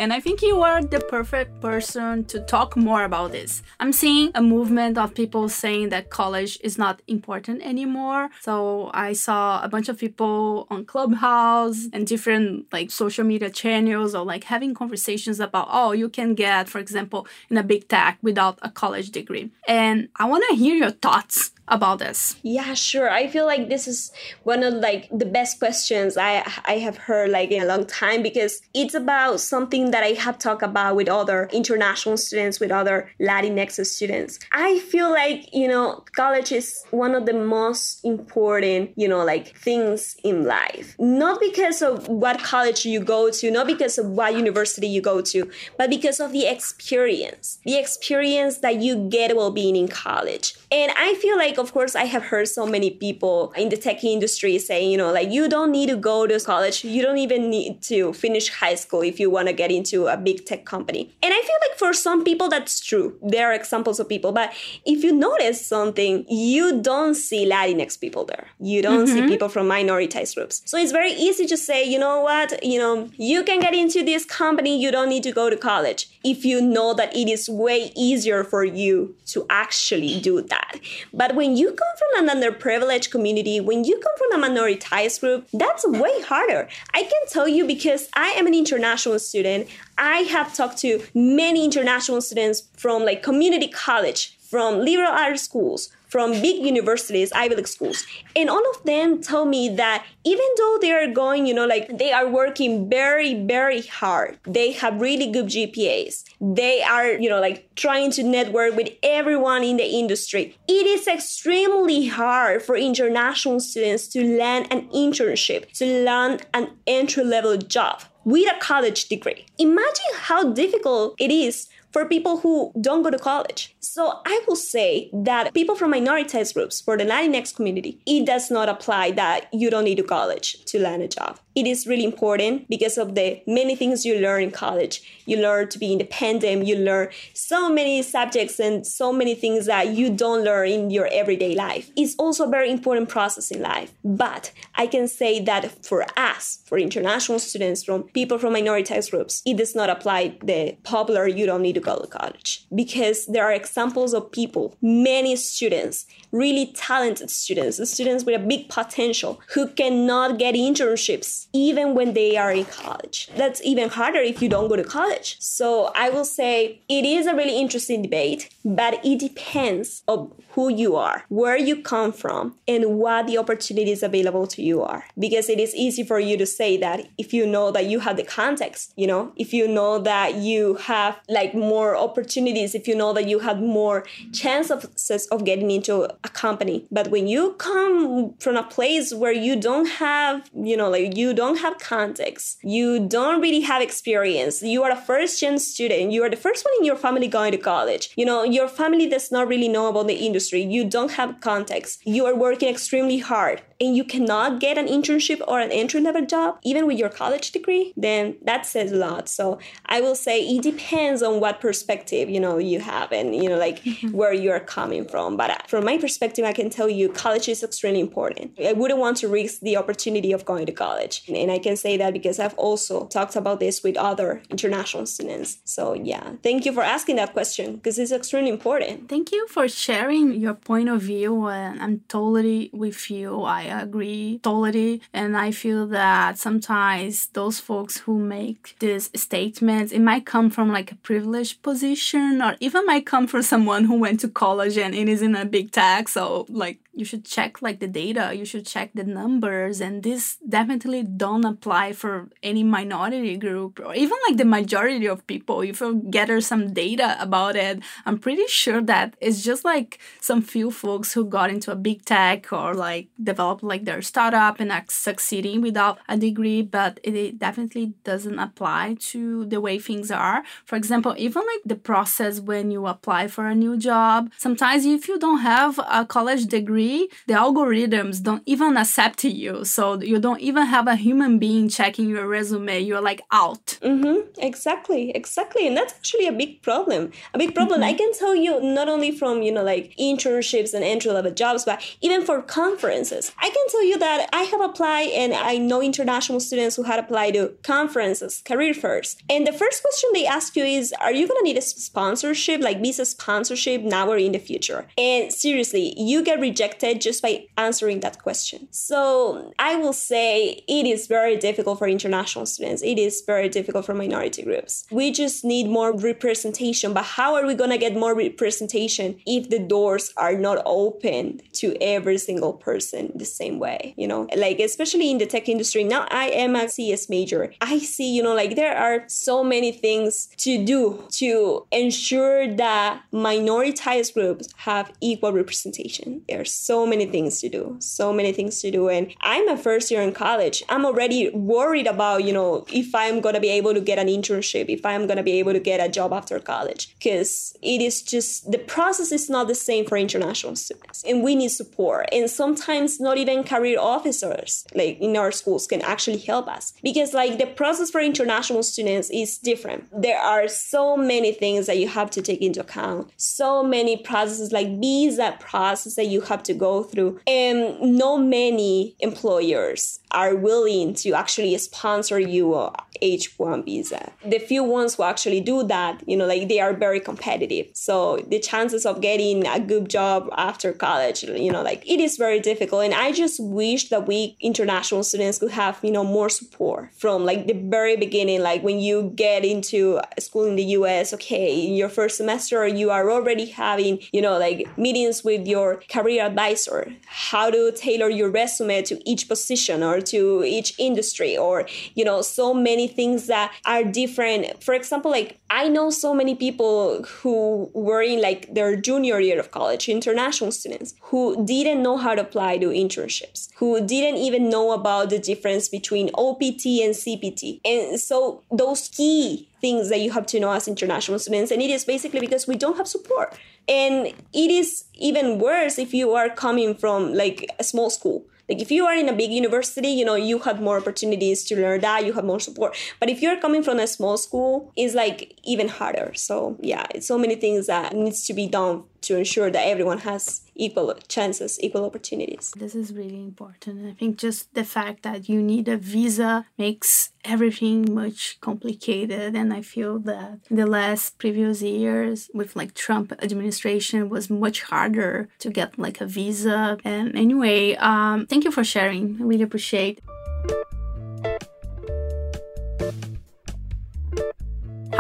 And 0.00 0.14
I 0.14 0.18
think 0.18 0.40
you 0.40 0.62
are 0.62 0.80
the 0.80 0.98
perfect 0.98 1.60
person 1.60 2.24
to 2.24 2.40
talk 2.40 2.74
more 2.74 3.04
about 3.04 3.32
this. 3.32 3.62
I'm 3.80 3.92
seeing 3.92 4.30
a 4.34 4.40
movement 4.40 4.96
of 4.96 5.14
people 5.14 5.50
saying 5.50 5.90
that 5.90 6.08
college 6.08 6.58
is 6.64 6.78
not 6.78 7.02
important 7.06 7.60
anymore. 7.60 8.30
So 8.40 8.90
I 8.94 9.12
saw 9.12 9.62
a 9.62 9.68
bunch 9.68 9.90
of 9.90 9.98
people 9.98 10.66
on 10.70 10.86
Clubhouse 10.86 11.86
and 11.92 12.06
different 12.06 12.72
like 12.72 12.90
social 12.90 13.24
media 13.24 13.50
channels 13.50 14.14
or 14.14 14.24
like 14.24 14.44
having 14.44 14.72
conversations 14.72 15.38
about, 15.38 15.68
oh, 15.70 15.92
you 15.92 16.08
can 16.08 16.34
get, 16.34 16.66
for 16.66 16.78
example, 16.78 17.26
in 17.50 17.58
a 17.58 17.62
big 17.62 17.86
tech 17.86 18.16
without 18.22 18.58
a 18.62 18.70
college 18.70 19.10
degree. 19.10 19.50
And 19.68 20.08
I 20.16 20.24
want 20.24 20.44
to 20.48 20.56
hear 20.56 20.76
your 20.76 20.92
thoughts 20.92 21.52
about 21.70 21.98
this? 21.98 22.36
Yeah, 22.42 22.74
sure. 22.74 23.10
I 23.10 23.28
feel 23.28 23.46
like 23.46 23.68
this 23.68 23.86
is 23.86 24.12
one 24.42 24.62
of 24.62 24.74
like 24.74 25.08
the 25.10 25.26
best 25.26 25.58
questions 25.58 26.16
I 26.16 26.44
I 26.64 26.78
have 26.78 26.96
heard 26.98 27.30
like 27.30 27.50
in 27.50 27.62
a 27.62 27.66
long 27.66 27.86
time 27.86 28.22
because 28.22 28.62
it's 28.74 28.94
about 28.94 29.40
something 29.40 29.90
that 29.92 30.02
I 30.02 30.12
have 30.12 30.38
talked 30.38 30.62
about 30.62 30.96
with 30.96 31.08
other 31.08 31.48
international 31.52 32.16
students, 32.16 32.60
with 32.60 32.70
other 32.70 33.10
Latinx 33.20 33.84
students. 33.86 34.38
I 34.52 34.78
feel 34.80 35.10
like, 35.10 35.54
you 35.54 35.68
know, 35.68 36.04
college 36.16 36.52
is 36.52 36.84
one 36.90 37.14
of 37.14 37.26
the 37.26 37.34
most 37.34 38.04
important, 38.04 38.92
you 38.96 39.08
know, 39.08 39.24
like 39.24 39.56
things 39.56 40.16
in 40.24 40.44
life. 40.44 40.96
Not 40.98 41.40
because 41.40 41.82
of 41.82 42.08
what 42.08 42.42
college 42.42 42.84
you 42.84 43.00
go 43.00 43.30
to, 43.30 43.50
not 43.50 43.66
because 43.66 43.98
of 43.98 44.06
what 44.06 44.34
university 44.34 44.88
you 44.88 45.00
go 45.00 45.20
to, 45.20 45.50
but 45.78 45.90
because 45.90 46.20
of 46.20 46.32
the 46.32 46.46
experience. 46.46 47.58
The 47.64 47.78
experience 47.78 48.58
that 48.58 48.76
you 48.76 49.08
get 49.08 49.36
while 49.36 49.50
being 49.50 49.76
in 49.76 49.88
college. 49.88 50.54
And 50.72 50.92
I 50.96 51.14
feel 51.14 51.36
like 51.36 51.58
of 51.60 51.72
course, 51.72 51.94
I 51.94 52.04
have 52.04 52.24
heard 52.24 52.48
so 52.48 52.66
many 52.66 52.90
people 52.90 53.52
in 53.56 53.68
the 53.68 53.76
tech 53.76 54.02
industry 54.02 54.58
saying, 54.58 54.90
you 54.90 54.96
know, 54.96 55.12
like 55.12 55.30
you 55.30 55.48
don't 55.48 55.70
need 55.70 55.88
to 55.90 55.96
go 55.96 56.26
to 56.26 56.40
college. 56.40 56.84
You 56.84 57.02
don't 57.02 57.18
even 57.18 57.50
need 57.50 57.82
to 57.82 58.12
finish 58.12 58.48
high 58.48 58.74
school 58.74 59.02
if 59.02 59.20
you 59.20 59.30
want 59.30 59.48
to 59.48 59.52
get 59.52 59.70
into 59.70 60.06
a 60.06 60.16
big 60.16 60.44
tech 60.46 60.64
company. 60.64 61.14
And 61.22 61.32
I 61.32 61.40
feel 61.40 61.56
like 61.68 61.78
for 61.78 61.92
some 61.92 62.24
people, 62.24 62.48
that's 62.48 62.80
true. 62.80 63.16
There 63.22 63.50
are 63.50 63.54
examples 63.54 64.00
of 64.00 64.08
people. 64.08 64.32
But 64.32 64.52
if 64.84 65.04
you 65.04 65.12
notice 65.12 65.64
something, 65.64 66.24
you 66.28 66.80
don't 66.80 67.14
see 67.14 67.48
Latinx 67.48 68.00
people 68.00 68.24
there. 68.24 68.46
You 68.58 68.82
don't 68.82 69.06
mm-hmm. 69.06 69.14
see 69.14 69.26
people 69.28 69.48
from 69.48 69.68
minoritized 69.68 70.34
groups. 70.34 70.62
So 70.64 70.78
it's 70.78 70.92
very 70.92 71.12
easy 71.12 71.46
to 71.46 71.56
say, 71.56 71.84
you 71.84 71.98
know 71.98 72.20
what, 72.20 72.64
you 72.64 72.78
know, 72.78 73.10
you 73.16 73.44
can 73.44 73.60
get 73.60 73.74
into 73.74 74.02
this 74.02 74.24
company. 74.24 74.80
You 74.80 74.90
don't 74.90 75.08
need 75.08 75.22
to 75.24 75.32
go 75.32 75.50
to 75.50 75.56
college 75.56 76.08
if 76.24 76.44
you 76.44 76.60
know 76.60 76.94
that 76.94 77.14
it 77.16 77.28
is 77.28 77.48
way 77.48 77.92
easier 77.96 78.44
for 78.44 78.64
you 78.64 79.14
to 79.26 79.46
actually 79.48 80.20
do 80.20 80.42
that. 80.42 80.78
But 81.12 81.34
when 81.34 81.56
you 81.56 81.72
come 81.72 81.96
from 81.98 82.28
an 82.28 82.42
underprivileged 82.42 83.10
community, 83.10 83.60
when 83.60 83.84
you 83.84 83.98
come 84.00 84.12
from 84.16 84.42
a 84.42 84.46
minoritized 84.48 85.20
group, 85.20 85.48
that's 85.52 85.86
way 85.86 86.22
harder. 86.22 86.68
I 86.94 87.02
can 87.02 87.26
tell 87.28 87.48
you 87.48 87.66
because 87.66 88.08
I 88.14 88.28
am 88.30 88.46
an 88.46 88.54
international 88.54 89.18
student. 89.18 89.68
I 89.96 90.18
have 90.20 90.54
talked 90.54 90.78
to 90.78 91.02
many 91.14 91.64
international 91.64 92.20
students 92.20 92.68
from 92.76 93.04
like 93.04 93.22
community 93.22 93.68
college, 93.68 94.36
from 94.40 94.80
liberal 94.80 95.10
arts 95.12 95.42
schools, 95.42 95.90
from 96.10 96.32
big 96.32 96.64
universities, 96.64 97.32
Ivy 97.32 97.54
League 97.54 97.68
schools. 97.68 98.04
And 98.34 98.50
all 98.50 98.62
of 98.70 98.82
them 98.84 99.22
tell 99.22 99.46
me 99.46 99.68
that 99.76 100.04
even 100.24 100.44
though 100.58 100.78
they 100.80 100.92
are 100.92 101.06
going, 101.06 101.46
you 101.46 101.54
know, 101.54 101.66
like 101.66 101.96
they 101.96 102.12
are 102.12 102.28
working 102.28 102.90
very, 102.90 103.34
very 103.44 103.82
hard, 103.82 104.38
they 104.44 104.72
have 104.72 105.00
really 105.00 105.30
good 105.30 105.46
GPAs, 105.46 106.24
they 106.40 106.82
are, 106.82 107.12
you 107.12 107.28
know, 107.28 107.40
like 107.40 107.74
trying 107.76 108.10
to 108.12 108.22
network 108.22 108.76
with 108.76 108.90
everyone 109.02 109.62
in 109.62 109.76
the 109.76 109.86
industry. 109.86 110.56
It 110.68 110.86
is 110.86 111.06
extremely 111.06 112.08
hard 112.08 112.62
for 112.62 112.76
international 112.76 113.60
students 113.60 114.08
to 114.08 114.36
land 114.36 114.66
an 114.70 114.88
internship, 114.88 115.72
to 115.78 116.04
land 116.04 116.44
an 116.52 116.70
entry 116.86 117.24
level 117.24 117.56
job 117.56 118.02
with 118.24 118.50
a 118.54 118.58
college 118.58 119.08
degree. 119.08 119.46
Imagine 119.58 120.12
how 120.14 120.52
difficult 120.52 121.14
it 121.18 121.30
is 121.30 121.68
for 121.92 122.04
people 122.04 122.38
who 122.38 122.72
don't 122.80 123.02
go 123.02 123.10
to 123.10 123.18
college. 123.18 123.74
So 123.80 124.20
I 124.24 124.40
will 124.46 124.56
say 124.56 125.10
that 125.12 125.52
people 125.54 125.74
from 125.74 125.92
minoritized 125.92 126.54
groups, 126.54 126.80
for 126.80 126.96
the 126.96 127.04
Latinx 127.04 127.54
community, 127.54 128.00
it 128.06 128.26
does 128.26 128.50
not 128.50 128.68
apply 128.68 129.10
that 129.12 129.48
you 129.52 129.70
don't 129.70 129.84
need 129.84 129.96
to 129.96 130.02
college 130.02 130.64
to 130.66 130.78
land 130.78 131.02
a 131.02 131.08
job. 131.08 131.38
It 131.56 131.66
is 131.66 131.86
really 131.86 132.04
important 132.04 132.68
because 132.68 132.96
of 132.96 133.16
the 133.16 133.42
many 133.46 133.74
things 133.74 134.06
you 134.06 134.20
learn 134.20 134.44
in 134.44 134.50
college. 134.52 135.02
You 135.26 135.38
learn 135.38 135.68
to 135.70 135.78
be 135.78 135.92
independent, 135.92 136.66
you 136.66 136.76
learn 136.76 137.08
so 137.34 137.68
many 137.68 138.02
subjects 138.02 138.60
and 138.60 138.86
so 138.86 139.12
many 139.12 139.34
things 139.34 139.66
that 139.66 139.88
you 139.88 140.10
don't 140.10 140.44
learn 140.44 140.68
in 140.68 140.90
your 140.90 141.08
everyday 141.10 141.54
life. 141.54 141.90
It's 141.96 142.14
also 142.16 142.46
a 142.46 142.50
very 142.50 142.70
important 142.70 143.08
process 143.08 143.50
in 143.50 143.60
life. 143.60 143.92
But 144.04 144.52
I 144.76 144.86
can 144.86 145.08
say 145.08 145.40
that 145.40 145.84
for 145.84 146.06
us, 146.16 146.62
for 146.66 146.78
international 146.78 147.40
students, 147.40 147.82
from 147.82 148.04
people 148.04 148.38
from 148.38 148.54
minoritized 148.54 149.10
groups, 149.10 149.42
it 149.44 149.56
does 149.56 149.74
not 149.74 149.90
apply 149.90 150.38
the 150.42 150.76
popular 150.84 151.26
you 151.26 151.46
don't 151.46 151.62
need 151.62 151.74
to 151.74 151.79
go 151.80 151.98
to 151.98 152.06
college 152.06 152.64
because 152.74 153.26
there 153.26 153.44
are 153.44 153.52
examples 153.52 154.14
of 154.14 154.30
people, 154.30 154.76
many 154.80 155.36
students, 155.36 156.06
really 156.32 156.66
talented 156.74 157.30
students, 157.30 157.76
students 157.90 158.24
with 158.24 158.40
a 158.40 158.44
big 158.44 158.68
potential 158.68 159.40
who 159.54 159.68
cannot 159.68 160.38
get 160.38 160.54
internships 160.54 161.46
even 161.52 161.94
when 161.94 162.14
they 162.14 162.36
are 162.36 162.52
in 162.52 162.64
college. 162.64 163.28
That's 163.36 163.62
even 163.62 163.88
harder 163.88 164.20
if 164.20 164.40
you 164.42 164.48
don't 164.48 164.68
go 164.68 164.76
to 164.76 164.84
college. 164.84 165.36
So 165.40 165.90
I 165.94 166.10
will 166.10 166.24
say 166.24 166.80
it 166.88 167.04
is 167.04 167.26
a 167.26 167.34
really 167.34 167.58
interesting 167.58 168.02
debate, 168.02 168.50
but 168.64 169.04
it 169.04 169.18
depends 169.18 170.02
on 170.06 170.32
who 170.50 170.68
you 170.68 170.96
are, 170.96 171.24
where 171.28 171.56
you 171.56 171.82
come 171.82 172.12
from, 172.12 172.56
and 172.66 172.98
what 172.98 173.26
the 173.26 173.38
opportunities 173.38 174.02
available 174.02 174.46
to 174.48 174.62
you 174.62 174.82
are. 174.82 175.04
Because 175.18 175.48
it 175.48 175.60
is 175.60 175.74
easy 175.74 176.02
for 176.02 176.18
you 176.18 176.36
to 176.36 176.46
say 176.46 176.76
that 176.78 177.06
if 177.18 177.32
you 177.32 177.46
know 177.46 177.70
that 177.70 177.86
you 177.86 178.00
have 178.00 178.16
the 178.16 178.24
context, 178.24 178.92
you 178.96 179.06
know, 179.06 179.32
if 179.36 179.52
you 179.52 179.68
know 179.68 179.98
that 179.98 180.36
you 180.36 180.74
have 180.74 181.18
like 181.28 181.54
more 181.54 181.96
opportunities, 181.96 182.74
if 182.74 182.88
you 182.88 182.94
know 182.94 183.12
that 183.12 183.26
you 183.28 183.38
have 183.40 183.60
more 183.60 184.04
chances 184.32 184.70
of 184.70 184.86
of 185.30 185.44
getting 185.44 185.70
into 185.70 186.04
a 186.04 186.28
company. 186.28 186.86
But 186.90 187.08
when 187.08 187.26
you 187.26 187.54
come 187.58 188.34
from 188.38 188.56
a 188.56 188.62
place 188.62 189.12
where 189.12 189.32
you 189.32 189.56
don't 189.56 189.86
have, 189.86 190.48
you 190.54 190.76
know, 190.76 190.90
like 190.90 191.16
you 191.16 191.34
don't 191.34 191.58
have 191.58 191.78
context, 191.78 192.58
you 192.62 193.00
don't 193.00 193.40
really 193.40 193.60
have 193.60 193.82
experience, 193.82 194.62
you 194.62 194.82
are 194.82 194.90
a 194.90 194.96
first 194.96 195.40
gen 195.40 195.58
student, 195.58 196.12
you 196.12 196.22
are 196.22 196.30
the 196.30 196.36
first 196.36 196.64
one 196.64 196.74
in 196.78 196.84
your 196.84 196.96
family 196.96 197.28
going 197.28 197.52
to 197.52 197.58
college, 197.58 198.10
you 198.16 198.24
know, 198.24 198.42
your 198.52 198.68
family 198.68 199.08
does 199.08 199.30
not 199.30 199.48
really 199.48 199.68
know 199.68 199.88
about 199.88 200.06
the 200.06 200.14
industry, 200.14 200.62
you 200.62 200.84
don't 200.84 201.12
have 201.12 201.40
context, 201.40 202.00
you 202.04 202.26
are 202.26 202.34
working 202.34 202.68
extremely 202.68 203.18
hard 203.18 203.62
and 203.80 203.96
you 203.96 204.04
cannot 204.04 204.60
get 204.60 204.76
an 204.76 204.86
internship 204.86 205.40
or 205.48 205.58
an 205.58 205.72
entry 205.72 206.00
level 206.00 206.24
job, 206.26 206.58
even 206.62 206.86
with 206.86 206.98
your 206.98 207.08
college 207.08 207.50
degree, 207.50 207.92
then 207.96 208.36
that 208.42 208.66
says 208.66 208.92
a 208.92 208.96
lot. 208.96 209.28
So 209.28 209.58
I 209.86 210.00
will 210.00 210.14
say 210.14 210.40
it 210.46 210.62
depends 210.62 211.22
on 211.22 211.40
what 211.40 211.60
perspective, 211.60 212.28
you 212.28 212.40
know, 212.40 212.58
you 212.58 212.80
have 212.80 213.10
and, 213.10 213.34
you 213.34 213.48
know, 213.48 213.58
like 213.58 213.82
mm-hmm. 213.82 214.10
where 214.12 214.32
you're 214.32 214.60
coming 214.60 215.06
from. 215.06 215.36
But 215.36 215.50
uh, 215.50 215.58
from 215.66 215.84
my 215.84 215.96
perspective, 215.96 216.44
I 216.44 216.52
can 216.52 216.68
tell 216.68 216.88
you 216.88 217.08
college 217.08 217.48
is 217.48 217.62
extremely 217.62 218.00
important. 218.00 218.58
I 218.60 218.74
wouldn't 218.74 219.00
want 219.00 219.16
to 219.18 219.28
risk 219.28 219.60
the 219.60 219.76
opportunity 219.76 220.32
of 220.32 220.44
going 220.44 220.66
to 220.66 220.72
college. 220.72 221.22
And 221.28 221.50
I 221.50 221.58
can 221.58 221.76
say 221.76 221.96
that 221.96 222.12
because 222.12 222.38
I've 222.38 222.54
also 222.54 223.06
talked 223.06 223.36
about 223.36 223.60
this 223.60 223.82
with 223.82 223.96
other 223.96 224.42
international 224.50 225.06
students. 225.06 225.58
So 225.64 225.94
yeah, 225.94 226.32
thank 226.42 226.66
you 226.66 226.72
for 226.72 226.82
asking 226.82 227.16
that 227.16 227.32
question 227.32 227.76
because 227.76 227.98
it's 227.98 228.12
extremely 228.12 228.39
important. 228.48 229.08
Thank 229.08 229.32
you 229.32 229.46
for 229.48 229.68
sharing 229.68 230.34
your 230.34 230.54
point 230.54 230.88
of 230.88 231.02
view. 231.02 231.46
And 231.46 231.82
I'm 231.82 232.00
totally 232.08 232.70
with 232.72 233.10
you. 233.10 233.42
I 233.42 233.62
agree 233.62 234.40
totally. 234.42 235.02
And 235.12 235.36
I 235.36 235.50
feel 235.50 235.86
that 235.88 236.38
sometimes 236.38 237.26
those 237.28 237.60
folks 237.60 237.98
who 237.98 238.18
make 238.18 238.76
these 238.78 239.10
statements, 239.14 239.92
it 239.92 240.00
might 240.00 240.26
come 240.26 240.50
from 240.50 240.70
like 240.70 240.92
a 240.92 240.96
privileged 240.96 241.62
position 241.62 242.42
or 242.42 242.56
even 242.60 242.86
might 242.86 243.06
come 243.06 243.26
from 243.26 243.42
someone 243.42 243.84
who 243.84 243.98
went 243.98 244.20
to 244.20 244.28
college 244.28 244.76
and 244.78 244.94
it 244.94 245.08
is 245.08 245.22
in 245.22 245.34
a 245.34 245.44
big 245.44 245.72
tech. 245.72 246.08
So 246.08 246.46
like 246.48 246.78
you 247.00 247.04
should 247.04 247.24
check 247.24 247.62
like 247.62 247.80
the 247.80 247.88
data 247.88 248.34
you 248.34 248.44
should 248.44 248.66
check 248.66 248.90
the 248.94 249.04
numbers 249.04 249.80
and 249.80 250.02
this 250.02 250.36
definitely 250.48 251.02
don't 251.02 251.44
apply 251.44 251.92
for 251.92 252.28
any 252.42 252.62
minority 252.62 253.36
group 253.36 253.80
or 253.84 253.94
even 253.94 254.16
like 254.28 254.36
the 254.36 254.44
majority 254.44 255.06
of 255.06 255.26
people 255.26 255.62
if 255.62 255.80
you 255.80 256.02
gather 256.10 256.40
some 256.40 256.72
data 256.72 257.16
about 257.20 257.56
it 257.56 257.80
i'm 258.04 258.18
pretty 258.18 258.29
sure 258.46 258.82
that 258.82 259.14
it's 259.20 259.42
just 259.42 259.64
like 259.64 259.98
some 260.20 260.42
few 260.42 260.70
folks 260.70 261.12
who 261.12 261.24
got 261.24 261.50
into 261.50 261.70
a 261.70 261.76
big 261.76 262.04
tech 262.04 262.52
or 262.52 262.74
like 262.74 263.08
developed 263.22 263.62
like 263.62 263.84
their 263.84 264.02
startup 264.02 264.60
and 264.60 264.72
are 264.72 264.84
succeeding 264.88 265.60
without 265.60 265.98
a 266.08 266.16
degree 266.16 266.62
but 266.62 266.98
it 267.02 267.38
definitely 267.38 267.94
doesn't 268.04 268.38
apply 268.38 268.96
to 268.98 269.44
the 269.46 269.60
way 269.60 269.78
things 269.78 270.10
are 270.10 270.42
for 270.64 270.76
example 270.76 271.14
even 271.18 271.42
like 271.42 271.62
the 271.64 271.76
process 271.76 272.40
when 272.40 272.70
you 272.70 272.86
apply 272.86 273.28
for 273.28 273.46
a 273.46 273.54
new 273.54 273.76
job 273.76 274.30
sometimes 274.38 274.84
if 274.86 275.08
you 275.08 275.18
don't 275.18 275.40
have 275.40 275.78
a 275.90 276.04
college 276.06 276.46
degree 276.46 276.60
degree, 276.70 277.08
the 277.26 277.34
algorithms 277.34 278.22
don't 278.22 278.42
even 278.46 278.76
accept 278.76 279.24
you. 279.24 279.64
So 279.64 280.00
you 280.00 280.18
don't 280.18 280.40
even 280.40 280.64
have 280.66 280.86
a 280.86 280.96
human 280.96 281.38
being 281.38 281.68
checking 281.68 282.08
your 282.08 282.26
resume. 282.26 282.80
You're 282.80 283.00
like 283.00 283.22
out. 283.32 283.66
Mm-hmm. 283.82 284.18
Exactly, 284.38 285.10
exactly. 285.10 285.66
And 285.66 285.76
that's 285.76 285.94
actually 285.94 286.26
a 286.26 286.32
big 286.32 286.62
problem. 286.62 287.12
A 287.34 287.38
big 287.38 287.54
problem. 287.54 287.80
Mm-hmm. 287.80 287.94
I 287.94 288.00
can 288.00 288.12
tell 288.20 288.36
you 288.36 288.60
not 288.60 288.88
only 288.88 289.10
from, 289.10 289.42
you 289.42 289.52
know, 289.52 289.64
like 289.64 289.94
internships 289.98 290.74
and 290.74 290.84
entry 290.84 291.10
level 291.10 291.32
jobs, 291.32 291.64
but 291.64 291.78
even 292.00 292.24
for 292.24 292.42
conferences. 292.42 293.32
I 293.38 293.48
can 293.48 293.66
tell 293.70 293.84
you 293.84 293.98
that 293.98 294.28
I 294.32 294.42
have 294.42 294.60
applied 294.60 295.10
and 295.20 295.32
I 295.32 295.56
know 295.56 295.80
international 295.82 296.40
students 296.40 296.76
who 296.76 296.84
had 296.84 296.98
applied 296.98 297.34
to 297.34 297.48
conferences, 297.62 298.42
career 298.44 298.74
fairs. 298.74 299.16
And 299.28 299.46
the 299.46 299.52
first 299.52 299.82
question 299.82 300.10
they 300.12 300.26
ask 300.26 300.54
you 300.56 300.64
is, 300.64 300.92
are 301.00 301.12
you 301.12 301.26
going 301.26 301.40
to 301.40 301.44
need 301.44 301.56
a 301.56 301.62
sponsorship, 301.62 302.60
like 302.60 302.80
visa 302.80 303.04
sponsorship 303.04 303.82
now 303.82 304.08
or 304.08 304.18
in 304.18 304.32
the 304.32 304.38
future? 304.38 304.86
And 304.98 305.32
seriously, 305.32 305.94
you 305.96 306.22
get 306.22 306.38
rejected 306.40 307.00
just 307.00 307.22
by 307.22 307.46
answering 307.56 308.00
that 308.00 308.22
question. 308.22 308.68
So 308.70 309.52
I 309.58 309.76
will 309.76 309.92
say 309.92 310.62
it 310.68 310.86
is 310.86 311.06
very 311.06 311.36
difficult 311.36 311.78
for 311.78 311.88
international 311.88 312.46
students. 312.46 312.82
It 312.82 312.98
is 312.98 313.22
very 313.26 313.48
difficult 313.48 313.86
for 313.86 313.94
minority 313.94 314.42
groups. 314.42 314.86
We 314.90 315.10
just 315.10 315.44
need 315.44 315.68
more 315.68 315.92
representation. 315.96 316.92
But 316.92 317.04
how 317.04 317.34
are 317.34 317.46
we 317.46 317.54
going 317.54 317.70
to 317.70 317.78
get 317.78 317.94
more 317.94 318.09
representation 318.14 319.20
if 319.26 319.50
the 319.50 319.58
doors 319.58 320.12
are 320.16 320.36
not 320.36 320.62
open 320.66 321.40
to 321.54 321.76
every 321.80 322.18
single 322.18 322.52
person 322.52 323.12
the 323.14 323.24
same 323.24 323.58
way? 323.58 323.94
You 323.96 324.08
know, 324.08 324.28
like 324.36 324.58
especially 324.58 325.10
in 325.10 325.18
the 325.18 325.26
tech 325.26 325.48
industry. 325.48 325.84
Now 325.84 326.06
I 326.10 326.26
am 326.30 326.56
a 326.56 326.68
CS 326.68 327.08
major. 327.08 327.52
I 327.60 327.78
see, 327.78 328.14
you 328.14 328.22
know, 328.22 328.34
like 328.34 328.56
there 328.56 328.76
are 328.76 329.04
so 329.08 329.42
many 329.44 329.72
things 329.72 330.28
to 330.38 330.64
do 330.64 331.04
to 331.12 331.66
ensure 331.72 332.48
that 332.56 333.02
minoritized 333.12 334.14
groups 334.14 334.48
have 334.56 334.92
equal 335.00 335.32
representation. 335.32 336.22
There 336.28 336.40
are 336.40 336.44
so 336.44 336.86
many 336.86 337.06
things 337.06 337.40
to 337.40 337.48
do, 337.48 337.76
so 337.80 338.12
many 338.12 338.32
things 338.32 338.60
to 338.60 338.70
do. 338.70 338.88
And 338.88 339.14
I'm 339.20 339.48
a 339.48 339.56
first 339.56 339.90
year 339.90 340.02
in 340.02 340.12
college. 340.12 340.62
I'm 340.68 340.84
already 340.84 341.30
worried 341.30 341.86
about, 341.86 342.24
you 342.24 342.32
know, 342.32 342.64
if 342.72 342.94
I'm 342.94 343.20
going 343.20 343.34
to 343.34 343.40
be 343.40 343.50
able 343.50 343.74
to 343.74 343.80
get 343.80 343.98
an 343.98 344.08
internship, 344.08 344.66
if 344.68 344.84
I'm 344.84 345.06
going 345.06 345.16
to 345.16 345.22
be 345.22 345.38
able 345.38 345.52
to 345.52 345.60
get 345.60 345.84
a 345.84 345.88
job 345.88 346.12
after 346.12 346.38
college, 346.38 346.94
because 346.94 347.56
it 347.62 347.80
is 347.80 347.99
just 348.02 348.50
the 348.50 348.58
process 348.58 349.12
is 349.12 349.30
not 349.30 349.48
the 349.48 349.54
same 349.54 349.84
for 349.86 349.96
international 349.96 350.56
students. 350.56 351.04
And 351.04 351.22
we 351.22 351.34
need 351.34 351.50
support. 351.50 352.08
And 352.12 352.28
sometimes 352.30 353.00
not 353.00 353.18
even 353.18 353.44
career 353.44 353.78
officers, 353.78 354.66
like 354.74 354.98
in 355.00 355.16
our 355.16 355.32
schools, 355.32 355.66
can 355.66 355.82
actually 355.82 356.18
help 356.18 356.48
us 356.48 356.72
because, 356.82 357.14
like, 357.14 357.38
the 357.38 357.46
process 357.46 357.90
for 357.90 358.00
international 358.00 358.62
students 358.62 359.10
is 359.10 359.38
different. 359.38 359.88
There 359.92 360.18
are 360.18 360.48
so 360.48 360.96
many 360.96 361.32
things 361.32 361.66
that 361.66 361.78
you 361.78 361.88
have 361.88 362.10
to 362.12 362.22
take 362.22 362.42
into 362.42 362.60
account, 362.60 363.10
so 363.16 363.62
many 363.62 363.96
processes, 363.96 364.52
like 364.52 364.78
visa 364.78 365.36
process 365.40 365.94
that 365.96 366.06
you 366.06 366.20
have 366.22 366.42
to 366.44 366.54
go 366.54 366.82
through. 366.82 367.20
And 367.26 367.98
not 367.98 368.18
many 368.18 368.94
employers 369.00 370.00
are 370.10 370.34
willing 370.34 370.94
to 370.94 371.12
actually 371.12 371.56
sponsor 371.58 372.18
you 372.18 372.54
H1 373.02 373.64
visa. 373.64 374.12
The 374.24 374.38
few 374.38 374.64
ones 374.64 374.94
who 374.94 375.02
actually 375.04 375.40
do 375.40 375.62
that, 375.64 376.02
you 376.06 376.16
know, 376.16 376.26
like 376.26 376.48
they 376.48 376.60
are 376.60 376.72
very 376.72 377.00
competitive. 377.00 377.68
So 377.72 378.18
the 378.28 378.38
chances 378.38 378.86
of 378.86 379.00
getting 379.00 379.46
a 379.46 379.60
good 379.60 379.88
job 379.88 380.28
after 380.36 380.72
college, 380.72 381.22
you 381.22 381.50
know, 381.50 381.62
like 381.62 381.88
it 381.88 382.00
is 382.00 382.16
very 382.16 382.40
difficult. 382.40 382.84
And 382.84 382.94
I 382.94 383.12
just 383.12 383.40
wish 383.40 383.88
that 383.88 384.06
we 384.06 384.36
international 384.40 385.02
students 385.02 385.38
could 385.38 385.50
have, 385.50 385.78
you 385.82 385.90
know, 385.90 386.04
more 386.04 386.28
support 386.28 386.90
from 386.94 387.24
like 387.24 387.46
the 387.46 387.54
very 387.54 387.96
beginning, 387.96 388.42
like 388.42 388.62
when 388.62 388.80
you 388.80 389.12
get 389.14 389.44
into 389.44 390.00
school 390.18 390.44
in 390.44 390.56
the 390.56 390.64
US, 390.78 391.12
okay, 391.14 391.66
in 391.66 391.74
your 391.74 391.88
first 391.88 392.16
semester, 392.16 392.66
you 392.66 392.90
are 392.90 393.10
already 393.10 393.46
having, 393.46 394.00
you 394.12 394.22
know, 394.22 394.38
like 394.38 394.66
meetings 394.78 395.24
with 395.24 395.46
your 395.46 395.82
career 395.88 396.24
advisor, 396.24 396.92
how 397.06 397.50
to 397.50 397.72
tailor 397.72 398.08
your 398.08 398.30
resume 398.30 398.82
to 398.82 399.00
each 399.08 399.28
position 399.28 399.82
or 399.82 400.00
to 400.00 400.44
each 400.44 400.74
industry, 400.78 401.36
or, 401.36 401.66
you 401.94 402.04
know, 402.04 402.22
so 402.22 402.52
many 402.54 402.88
things 402.94 403.26
that 403.26 403.52
are 403.64 403.84
different. 403.84 404.62
For 404.62 404.74
example, 404.74 405.10
like 405.10 405.38
I 405.50 405.68
know 405.68 405.90
so 405.90 406.14
many 406.14 406.34
people 406.34 407.02
who 407.02 407.70
were 407.74 408.02
in 408.02 408.20
like 408.20 408.52
their 408.54 408.76
junior 408.76 409.20
year 409.20 409.38
of 409.38 409.50
college, 409.50 409.88
international 409.88 410.52
students 410.52 410.94
who 411.02 411.44
didn't 411.44 411.82
know 411.82 411.96
how 411.96 412.14
to 412.14 412.22
apply 412.22 412.58
to 412.58 412.66
internships, 412.66 413.48
who 413.56 413.84
didn't 413.84 414.18
even 414.18 414.48
know 414.48 414.72
about 414.72 415.10
the 415.10 415.18
difference 415.18 415.68
between 415.68 416.10
OPT 416.14 416.66
and 416.84 416.94
CPT. 416.94 417.60
And 417.64 417.98
so 417.98 418.42
those 418.50 418.88
key 418.88 419.48
things 419.60 419.88
that 419.90 420.00
you 420.00 420.10
have 420.10 420.26
to 420.26 420.40
know 420.40 420.52
as 420.52 420.66
international 420.66 421.18
students 421.18 421.50
and 421.50 421.60
it 421.60 421.70
is 421.70 421.84
basically 421.84 422.20
because 422.20 422.46
we 422.46 422.56
don't 422.56 422.78
have 422.78 422.88
support 422.88 423.38
and 423.68 424.06
it 424.06 424.50
is 424.50 424.84
even 424.94 425.38
worse 425.38 425.78
if 425.78 425.92
you 425.92 426.12
are 426.12 426.30
coming 426.30 426.74
from 426.74 427.12
like 427.12 427.46
a 427.58 427.64
small 427.64 427.90
school 427.90 428.24
like 428.50 428.60
if 428.60 428.70
you 428.70 428.84
are 428.84 428.94
in 428.94 429.08
a 429.08 429.12
big 429.12 429.30
university, 429.30 429.88
you 429.88 430.04
know, 430.04 430.16
you 430.16 430.40
have 430.40 430.60
more 430.60 430.76
opportunities 430.76 431.44
to 431.44 431.54
learn 431.54 431.80
that, 431.82 432.04
you 432.04 432.12
have 432.14 432.24
more 432.24 432.40
support. 432.40 432.76
But 432.98 433.08
if 433.08 433.22
you're 433.22 433.40
coming 433.40 433.62
from 433.62 433.78
a 433.78 433.86
small 433.86 434.16
school, 434.16 434.72
it's 434.76 434.94
like 434.94 435.38
even 435.44 435.68
harder. 435.68 436.12
So 436.14 436.56
yeah, 436.60 436.86
it's 436.92 437.06
so 437.06 437.16
many 437.16 437.36
things 437.36 437.68
that 437.68 437.94
needs 437.94 438.26
to 438.26 438.34
be 438.34 438.48
done 438.48 438.82
to 439.02 439.16
ensure 439.16 439.50
that 439.50 439.66
everyone 439.66 439.98
has 439.98 440.42
equal 440.54 440.94
chances, 441.08 441.58
equal 441.60 441.84
opportunities. 441.84 442.52
This 442.56 442.74
is 442.74 442.92
really 442.92 443.22
important. 443.22 443.86
I 443.86 443.94
think 443.94 444.18
just 444.18 444.52
the 444.54 444.64
fact 444.64 445.02
that 445.02 445.28
you 445.28 445.42
need 445.42 445.68
a 445.68 445.76
visa 445.76 446.46
makes 446.58 447.10
everything 447.24 447.94
much 447.94 448.38
complicated 448.40 449.34
and 449.34 449.52
I 449.52 449.62
feel 449.62 449.98
that 450.00 450.40
the 450.50 450.66
last 450.66 451.18
previous 451.18 451.62
years 451.62 452.30
with 452.32 452.56
like 452.56 452.74
Trump 452.74 453.12
administration 453.22 454.08
was 454.08 454.30
much 454.30 454.62
harder 454.62 455.28
to 455.38 455.50
get 455.50 455.78
like 455.78 456.00
a 456.00 456.06
visa. 456.06 456.78
And 456.84 457.16
anyway, 457.16 457.74
um, 457.76 458.26
thank 458.26 458.44
you 458.44 458.50
for 458.50 458.64
sharing. 458.64 459.18
I 459.20 459.24
really 459.24 459.42
appreciate. 459.42 460.00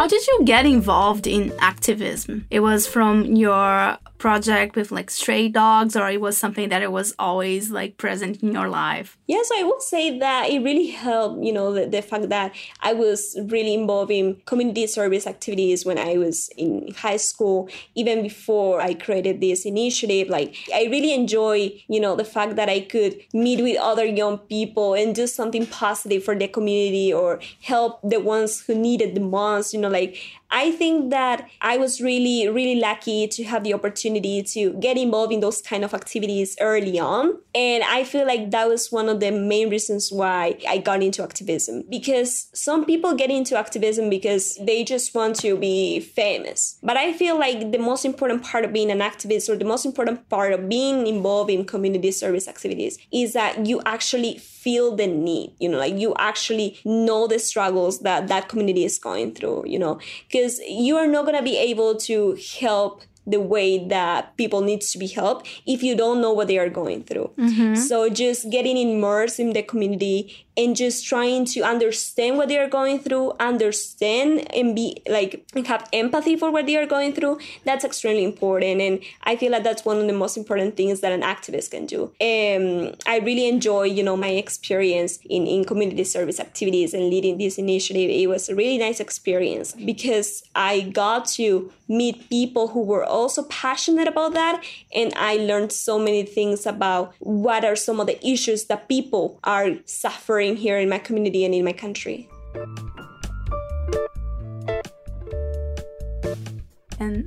How 0.00 0.06
did 0.06 0.26
you 0.26 0.44
get 0.46 0.64
involved 0.64 1.26
in 1.26 1.52
activism? 1.58 2.46
It 2.48 2.60
was 2.60 2.86
from 2.86 3.36
your 3.36 3.98
project 4.20 4.76
with 4.76 4.92
like 4.92 5.10
stray 5.10 5.48
dogs 5.48 5.96
or 5.96 6.08
it 6.08 6.20
was 6.20 6.36
something 6.36 6.68
that 6.68 6.82
it 6.82 6.92
was 6.92 7.14
always 7.18 7.70
like 7.70 7.96
present 7.96 8.42
in 8.42 8.52
your 8.52 8.68
life? 8.68 9.16
Yes 9.26 9.50
i 9.58 9.62
will 9.62 9.80
say 9.80 10.18
that 10.18 10.50
it 10.50 10.60
really 10.62 10.88
helped 10.88 11.42
you 11.42 11.52
know 11.52 11.72
the, 11.72 11.86
the 11.86 12.02
fact 12.02 12.28
that 12.28 12.54
i 12.80 12.92
was 12.92 13.36
really 13.48 13.74
involved 13.74 14.10
in 14.10 14.40
community 14.44 14.86
service 14.86 15.26
activities 15.26 15.86
when 15.86 15.98
i 15.98 16.16
was 16.18 16.50
in 16.56 16.92
high 16.98 17.16
school 17.16 17.68
even 17.94 18.22
before 18.22 18.80
i 18.80 18.92
created 18.94 19.40
this 19.40 19.64
initiative. 19.64 20.28
Like 20.28 20.54
i 20.74 20.82
really 20.90 21.14
enjoy 21.14 21.72
you 21.88 22.00
know 22.00 22.14
the 22.14 22.24
fact 22.24 22.56
that 22.56 22.68
i 22.68 22.80
could 22.80 23.16
meet 23.32 23.62
with 23.62 23.78
other 23.78 24.04
young 24.04 24.38
people 24.38 24.94
and 24.94 25.14
do 25.14 25.26
something 25.26 25.66
positive 25.66 26.22
for 26.22 26.34
the 26.36 26.48
community 26.48 27.12
or 27.12 27.40
help 27.62 28.00
the 28.02 28.20
ones 28.20 28.60
who 28.66 28.74
needed 28.74 29.14
the 29.14 29.20
most 29.20 29.72
you 29.72 29.80
know 29.80 29.88
like 29.88 30.16
I 30.50 30.72
think 30.72 31.10
that 31.10 31.48
I 31.60 31.76
was 31.76 32.00
really, 32.00 32.48
really 32.48 32.80
lucky 32.80 33.28
to 33.28 33.44
have 33.44 33.64
the 33.64 33.74
opportunity 33.74 34.42
to 34.42 34.72
get 34.74 34.96
involved 34.96 35.32
in 35.32 35.40
those 35.40 35.62
kind 35.62 35.84
of 35.84 35.94
activities 35.94 36.56
early 36.60 36.98
on. 36.98 37.38
And 37.54 37.84
I 37.84 38.04
feel 38.04 38.26
like 38.26 38.50
that 38.50 38.68
was 38.68 38.90
one 38.90 39.08
of 39.08 39.20
the 39.20 39.30
main 39.30 39.70
reasons 39.70 40.10
why 40.10 40.58
I 40.68 40.78
got 40.78 41.02
into 41.02 41.22
activism. 41.22 41.84
Because 41.88 42.48
some 42.52 42.84
people 42.84 43.14
get 43.14 43.30
into 43.30 43.56
activism 43.56 44.10
because 44.10 44.56
they 44.56 44.84
just 44.84 45.14
want 45.14 45.36
to 45.36 45.56
be 45.56 46.00
famous. 46.00 46.78
But 46.82 46.96
I 46.96 47.12
feel 47.12 47.38
like 47.38 47.70
the 47.72 47.78
most 47.78 48.04
important 48.04 48.42
part 48.42 48.64
of 48.64 48.72
being 48.72 48.90
an 48.90 49.00
activist 49.00 49.48
or 49.48 49.56
the 49.56 49.64
most 49.64 49.84
important 49.84 50.28
part 50.28 50.52
of 50.52 50.68
being 50.68 51.06
involved 51.06 51.50
in 51.50 51.64
community 51.64 52.10
service 52.10 52.48
activities 52.48 52.98
is 53.12 53.32
that 53.34 53.66
you 53.66 53.80
actually 53.86 54.38
feel 54.38 54.94
the 54.94 55.06
need, 55.06 55.54
you 55.58 55.68
know, 55.68 55.78
like 55.78 55.96
you 55.96 56.14
actually 56.18 56.78
know 56.84 57.26
the 57.26 57.38
struggles 57.38 58.00
that 58.00 58.28
that 58.28 58.48
community 58.48 58.84
is 58.84 58.98
going 58.98 59.34
through, 59.34 59.64
you 59.66 59.78
know, 59.78 59.98
because 60.40 60.58
you 60.66 60.96
are 60.96 61.06
not 61.06 61.24
going 61.26 61.36
to 61.36 61.42
be 61.42 61.56
able 61.56 61.96
to 61.96 62.38
help 62.60 63.02
the 63.26 63.40
way 63.40 63.86
that 63.88 64.36
people 64.36 64.62
needs 64.62 64.90
to 64.92 64.98
be 64.98 65.06
helped 65.06 65.46
if 65.66 65.82
you 65.82 65.94
don't 65.94 66.20
know 66.20 66.32
what 66.32 66.48
they 66.48 66.58
are 66.58 66.70
going 66.70 67.04
through. 67.04 67.30
Mm-hmm. 67.36 67.74
So 67.74 68.08
just 68.08 68.50
getting 68.50 68.76
immersed 68.76 69.38
in 69.38 69.52
the 69.52 69.62
community 69.62 70.46
and 70.56 70.76
just 70.76 71.06
trying 71.06 71.44
to 71.44 71.60
understand 71.62 72.36
what 72.36 72.48
they 72.48 72.58
are 72.58 72.68
going 72.68 72.98
through, 72.98 73.32
understand 73.40 74.52
and 74.54 74.74
be 74.74 75.02
like 75.08 75.44
have 75.66 75.88
empathy 75.92 76.36
for 76.36 76.50
what 76.50 76.66
they 76.66 76.76
are 76.76 76.86
going 76.86 77.12
through, 77.12 77.38
that's 77.64 77.84
extremely 77.84 78.24
important. 78.24 78.80
And 78.80 79.00
I 79.22 79.36
feel 79.36 79.52
like 79.52 79.62
that's 79.62 79.84
one 79.84 79.98
of 79.98 80.06
the 80.06 80.12
most 80.12 80.36
important 80.36 80.76
things 80.76 81.00
that 81.00 81.12
an 81.12 81.22
activist 81.22 81.70
can 81.70 81.86
do. 81.86 82.04
Um, 82.20 82.94
I 83.06 83.18
really 83.18 83.48
enjoy, 83.48 83.84
you 83.84 84.02
know, 84.02 84.16
my 84.16 84.28
experience 84.28 85.18
in, 85.28 85.46
in 85.46 85.64
community 85.64 86.04
service 86.04 86.40
activities 86.40 86.94
and 86.94 87.04
leading 87.08 87.38
this 87.38 87.58
initiative. 87.58 88.10
It 88.10 88.28
was 88.28 88.48
a 88.48 88.54
really 88.54 88.78
nice 88.78 89.00
experience 89.00 89.72
because 89.72 90.42
I 90.54 90.80
got 90.80 91.26
to 91.38 91.72
meet 91.88 92.28
people 92.30 92.68
who 92.68 92.82
were 92.82 93.04
also 93.04 93.42
passionate 93.44 94.06
about 94.06 94.32
that. 94.32 94.64
And 94.94 95.12
I 95.16 95.36
learned 95.36 95.72
so 95.72 95.98
many 95.98 96.22
things 96.22 96.64
about 96.64 97.14
what 97.18 97.64
are 97.64 97.76
some 97.76 97.98
of 97.98 98.06
the 98.06 98.24
issues 98.26 98.66
that 98.66 98.88
people 98.88 99.40
are 99.42 99.72
suffering 99.86 100.49
here 100.54 100.78
in 100.78 100.88
my 100.88 100.98
community 100.98 101.44
and 101.44 101.54
in 101.54 101.64
my 101.64 101.72
country. 101.72 102.28